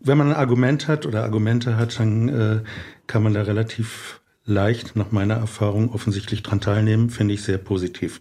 wenn 0.00 0.16
man 0.16 0.28
ein 0.28 0.36
Argument 0.36 0.88
hat 0.88 1.04
oder 1.04 1.24
Argumente 1.24 1.76
hat, 1.76 1.98
dann 1.98 2.28
äh, 2.30 2.62
kann 3.06 3.22
man 3.22 3.34
da 3.34 3.42
relativ 3.42 4.19
leicht 4.50 4.96
nach 4.96 5.12
meiner 5.12 5.34
Erfahrung 5.34 5.92
offensichtlich 5.92 6.42
dran 6.42 6.60
teilnehmen, 6.60 7.08
finde 7.08 7.34
ich 7.34 7.42
sehr 7.42 7.58
positiv. 7.58 8.20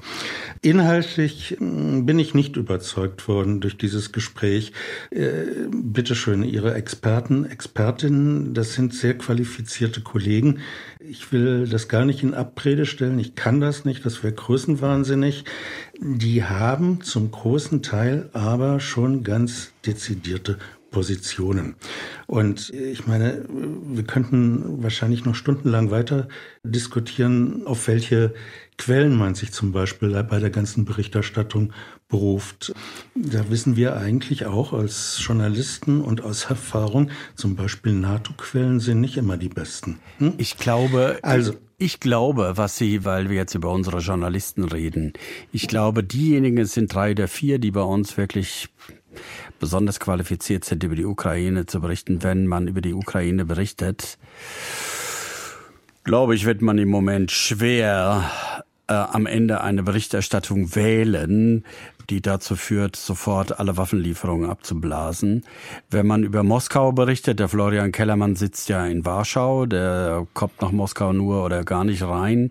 Inhaltlich 0.61 1.57
hm, 1.57 2.05
bin 2.05 2.19
ich 2.19 2.33
nicht 2.33 2.55
überzeugt 2.55 3.27
worden 3.27 3.59
durch 3.59 3.77
dieses 3.77 4.11
Gespräch. 4.11 4.71
Äh, 5.11 5.67
Bitte 5.71 6.15
schön, 6.15 6.43
Ihre 6.43 6.75
Experten, 6.75 7.45
Expertinnen, 7.45 8.53
das 8.53 8.73
sind 8.73 8.93
sehr 8.93 9.17
qualifizierte 9.17 10.01
Kollegen. 10.01 10.59
Ich 10.99 11.31
will 11.31 11.67
das 11.67 11.87
gar 11.87 12.05
nicht 12.05 12.23
in 12.23 12.33
Abrede 12.33 12.85
stellen. 12.85 13.19
Ich 13.19 13.35
kann 13.35 13.59
das 13.59 13.85
nicht. 13.85 14.05
Das 14.05 14.23
wäre 14.23 14.33
größenwahnsinnig. 14.33 15.45
Die 15.99 16.43
haben 16.43 17.01
zum 17.01 17.31
großen 17.31 17.81
Teil 17.81 18.29
aber 18.33 18.79
schon 18.79 19.23
ganz 19.23 19.71
dezidierte 19.85 20.59
Positionen. 20.91 21.75
Und 22.27 22.69
ich 22.69 23.07
meine, 23.07 23.45
wir 23.49 24.03
könnten 24.03 24.83
wahrscheinlich 24.83 25.25
noch 25.25 25.35
stundenlang 25.35 25.91
weiter 25.91 26.27
diskutieren, 26.63 27.65
auf 27.65 27.87
welche 27.87 28.33
Quellen 28.77 29.15
man 29.15 29.35
sich 29.35 29.51
zum 29.51 29.71
Beispiel 29.71 30.11
bei 30.23 30.39
der 30.39 30.49
ganzen 30.49 30.85
Berichterstattung 30.85 31.73
beruft. 32.07 32.73
Da 33.15 33.49
wissen 33.49 33.75
wir 33.75 33.97
eigentlich 33.97 34.45
auch 34.45 34.73
als 34.73 35.21
Journalisten 35.21 36.01
und 36.01 36.23
aus 36.23 36.45
Erfahrung, 36.45 37.11
zum 37.35 37.55
Beispiel 37.55 37.93
NATO-Quellen 37.93 38.79
sind 38.79 39.01
nicht 39.01 39.17
immer 39.17 39.37
die 39.37 39.49
besten. 39.49 39.99
Hm? 40.17 40.33
Ich 40.37 40.57
glaube, 40.57 41.19
also 41.21 41.53
ich 41.77 41.99
glaube, 41.99 42.53
was 42.55 42.77
Sie, 42.77 43.05
weil 43.05 43.29
wir 43.29 43.37
jetzt 43.37 43.55
über 43.55 43.71
unsere 43.71 43.99
Journalisten 43.99 44.63
reden, 44.63 45.13
ich 45.51 45.67
glaube, 45.67 46.03
diejenigen 46.03 46.65
sind 46.65 46.93
drei 46.93 47.13
der 47.13 47.27
vier, 47.27 47.59
die 47.59 47.71
bei 47.71 47.81
uns 47.81 48.17
wirklich 48.17 48.69
besonders 49.59 49.99
qualifiziert 49.99 50.65
sind, 50.65 50.83
über 50.83 50.95
die 50.95 51.05
Ukraine 51.05 51.65
zu 51.65 51.81
berichten. 51.81 52.23
Wenn 52.23 52.47
man 52.47 52.67
über 52.67 52.81
die 52.81 52.93
Ukraine 52.93 53.45
berichtet, 53.45 54.17
glaube 56.03 56.35
ich, 56.35 56.45
wird 56.45 56.61
man 56.61 56.77
im 56.77 56.89
Moment 56.89 57.31
schwer 57.31 58.23
äh, 58.87 58.93
am 58.93 59.25
Ende 59.25 59.61
eine 59.61 59.83
Berichterstattung 59.83 60.75
wählen, 60.75 61.63
die 62.09 62.21
dazu 62.21 62.55
führt, 62.55 62.95
sofort 62.95 63.59
alle 63.59 63.77
Waffenlieferungen 63.77 64.49
abzublasen. 64.49 65.43
Wenn 65.89 66.07
man 66.07 66.23
über 66.23 66.43
Moskau 66.43 66.91
berichtet, 66.91 67.39
der 67.39 67.49
Florian 67.49 67.91
Kellermann 67.91 68.35
sitzt 68.35 68.69
ja 68.69 68.85
in 68.85 69.05
Warschau, 69.05 69.65
der 69.65 70.27
kommt 70.33 70.61
nach 70.61 70.71
Moskau 70.71 71.13
nur 71.13 71.45
oder 71.45 71.63
gar 71.63 71.83
nicht 71.83 72.03
rein. 72.03 72.49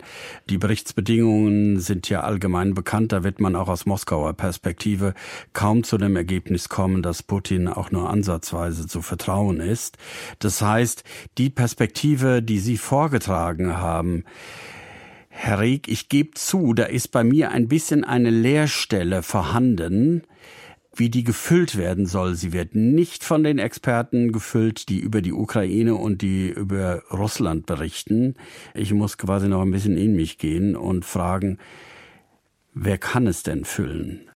Die 0.48 0.58
Berichtsbedingungen 0.58 1.80
sind 1.80 2.08
ja 2.08 2.20
allgemein 2.20 2.74
bekannt, 2.74 3.12
da 3.12 3.24
wird 3.24 3.40
man 3.40 3.56
auch 3.56 3.68
aus 3.68 3.86
Moskauer 3.86 4.32
Perspektive 4.34 5.14
kaum 5.52 5.84
zu 5.84 5.98
dem 5.98 6.16
Ergebnis 6.16 6.68
kommen, 6.68 7.02
dass 7.02 7.22
Putin 7.22 7.68
auch 7.68 7.90
nur 7.90 8.10
ansatzweise 8.10 8.86
zu 8.86 9.02
vertrauen 9.02 9.60
ist. 9.60 9.98
Das 10.38 10.62
heißt, 10.62 11.04
die 11.38 11.50
Perspektive, 11.50 12.42
die 12.42 12.58
Sie 12.58 12.76
vorgetragen 12.76 13.76
haben, 13.78 14.24
Herr 15.40 15.60
Rieck, 15.60 15.86
ich 15.86 16.08
gebe 16.08 16.32
zu, 16.34 16.74
da 16.74 16.82
ist 16.82 17.12
bei 17.12 17.22
mir 17.22 17.52
ein 17.52 17.68
bisschen 17.68 18.02
eine 18.02 18.28
Leerstelle 18.28 19.22
vorhanden, 19.22 20.24
wie 20.96 21.10
die 21.10 21.22
gefüllt 21.22 21.78
werden 21.78 22.06
soll. 22.06 22.34
Sie 22.34 22.52
wird 22.52 22.74
nicht 22.74 23.22
von 23.22 23.44
den 23.44 23.60
Experten 23.60 24.32
gefüllt, 24.32 24.88
die 24.88 24.98
über 24.98 25.22
die 25.22 25.32
Ukraine 25.32 25.94
und 25.94 26.22
die 26.22 26.48
über 26.48 27.04
Russland 27.12 27.66
berichten. 27.66 28.34
Ich 28.74 28.92
muss 28.92 29.16
quasi 29.16 29.46
noch 29.48 29.62
ein 29.62 29.70
bisschen 29.70 29.96
in 29.96 30.16
mich 30.16 30.38
gehen 30.38 30.74
und 30.74 31.04
fragen, 31.04 31.58
wer 32.74 32.98
kann 32.98 33.28
es 33.28 33.44
denn 33.44 33.64
füllen? 33.64 34.27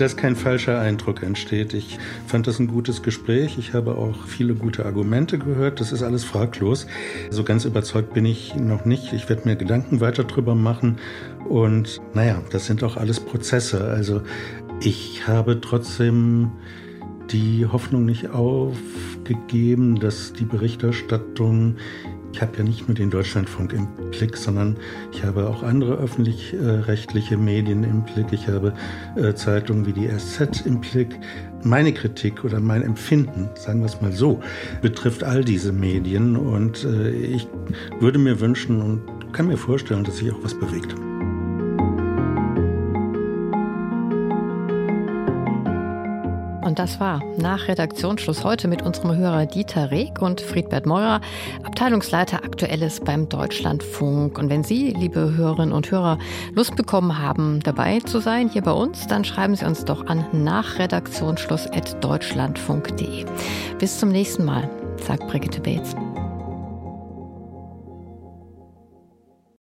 Dass 0.00 0.16
kein 0.16 0.34
falscher 0.34 0.80
Eindruck 0.80 1.22
entsteht. 1.22 1.74
Ich 1.74 1.98
fand 2.26 2.46
das 2.46 2.58
ein 2.58 2.68
gutes 2.68 3.02
Gespräch. 3.02 3.58
Ich 3.58 3.74
habe 3.74 3.96
auch 3.96 4.24
viele 4.26 4.54
gute 4.54 4.86
Argumente 4.86 5.38
gehört. 5.38 5.80
Das 5.80 5.92
ist 5.92 6.02
alles 6.02 6.24
fraglos. 6.24 6.86
So 7.30 7.44
ganz 7.44 7.64
überzeugt 7.64 8.14
bin 8.14 8.24
ich 8.24 8.54
noch 8.54 8.84
nicht. 8.84 9.12
Ich 9.12 9.28
werde 9.28 9.48
mir 9.48 9.56
Gedanken 9.56 10.00
weiter 10.00 10.24
drüber 10.24 10.54
machen. 10.54 10.98
Und 11.48 12.00
naja, 12.14 12.40
das 12.50 12.66
sind 12.66 12.82
auch 12.82 12.96
alles 12.96 13.20
Prozesse. 13.20 13.84
Also 13.84 14.22
ich 14.80 15.26
habe 15.28 15.60
trotzdem 15.60 16.52
die 17.30 17.66
Hoffnung 17.66 18.06
nicht 18.06 18.30
aufgegeben, 18.30 20.00
dass 20.00 20.32
die 20.32 20.44
Berichterstattung 20.44 21.76
ich 22.32 22.40
habe 22.40 22.56
ja 22.58 22.64
nicht 22.64 22.86
nur 22.86 22.94
den 22.94 23.10
Deutschlandfunk 23.10 23.72
im 23.72 23.88
Blick, 24.10 24.36
sondern 24.36 24.76
ich 25.12 25.24
habe 25.24 25.48
auch 25.48 25.62
andere 25.62 25.96
öffentlich-rechtliche 25.96 27.36
Medien 27.36 27.84
im 27.84 28.04
Blick. 28.04 28.26
Ich 28.32 28.48
habe 28.48 28.72
äh, 29.16 29.34
Zeitungen 29.34 29.86
wie 29.86 29.92
die 29.92 30.08
SZ 30.08 30.64
im 30.64 30.80
Blick. 30.80 31.18
Meine 31.62 31.92
Kritik 31.92 32.44
oder 32.44 32.60
mein 32.60 32.82
Empfinden, 32.82 33.48
sagen 33.54 33.80
wir 33.80 33.86
es 33.86 34.00
mal 34.00 34.12
so, 34.12 34.40
betrifft 34.80 35.24
all 35.24 35.44
diese 35.44 35.72
Medien 35.72 36.36
und 36.36 36.84
äh, 36.84 37.10
ich 37.10 37.46
würde 37.98 38.18
mir 38.18 38.40
wünschen 38.40 38.80
und 38.80 39.32
kann 39.32 39.48
mir 39.48 39.58
vorstellen, 39.58 40.04
dass 40.04 40.18
sich 40.18 40.32
auch 40.32 40.42
was 40.42 40.58
bewegt. 40.58 40.94
Das 46.80 46.98
war 46.98 47.22
nach 47.36 47.68
Redaktionsschluss 47.68 48.42
heute 48.42 48.66
mit 48.66 48.80
unserem 48.80 49.14
Hörer 49.14 49.44
Dieter 49.44 49.90
Reg 49.90 50.22
und 50.22 50.40
Friedbert 50.40 50.86
Meurer, 50.86 51.20
Abteilungsleiter 51.62 52.42
Aktuelles 52.42 53.00
beim 53.00 53.28
Deutschlandfunk. 53.28 54.38
Und 54.38 54.48
wenn 54.48 54.64
Sie, 54.64 54.92
liebe 54.92 55.36
Hörerinnen 55.36 55.74
und 55.74 55.90
Hörer, 55.90 56.16
Lust 56.54 56.76
bekommen 56.76 57.18
haben, 57.18 57.60
dabei 57.60 58.00
zu 58.00 58.18
sein 58.18 58.48
hier 58.48 58.62
bei 58.62 58.72
uns, 58.72 59.06
dann 59.06 59.26
schreiben 59.26 59.56
Sie 59.56 59.66
uns 59.66 59.84
doch 59.84 60.06
an 60.06 60.24
nachredaktionsschluss.deutschlandfunk.de. 60.32 63.26
Bis 63.78 63.98
zum 63.98 64.08
nächsten 64.08 64.46
Mal, 64.46 64.70
sagt 64.96 65.28
Brigitte 65.28 65.60
Bates. 65.60 65.94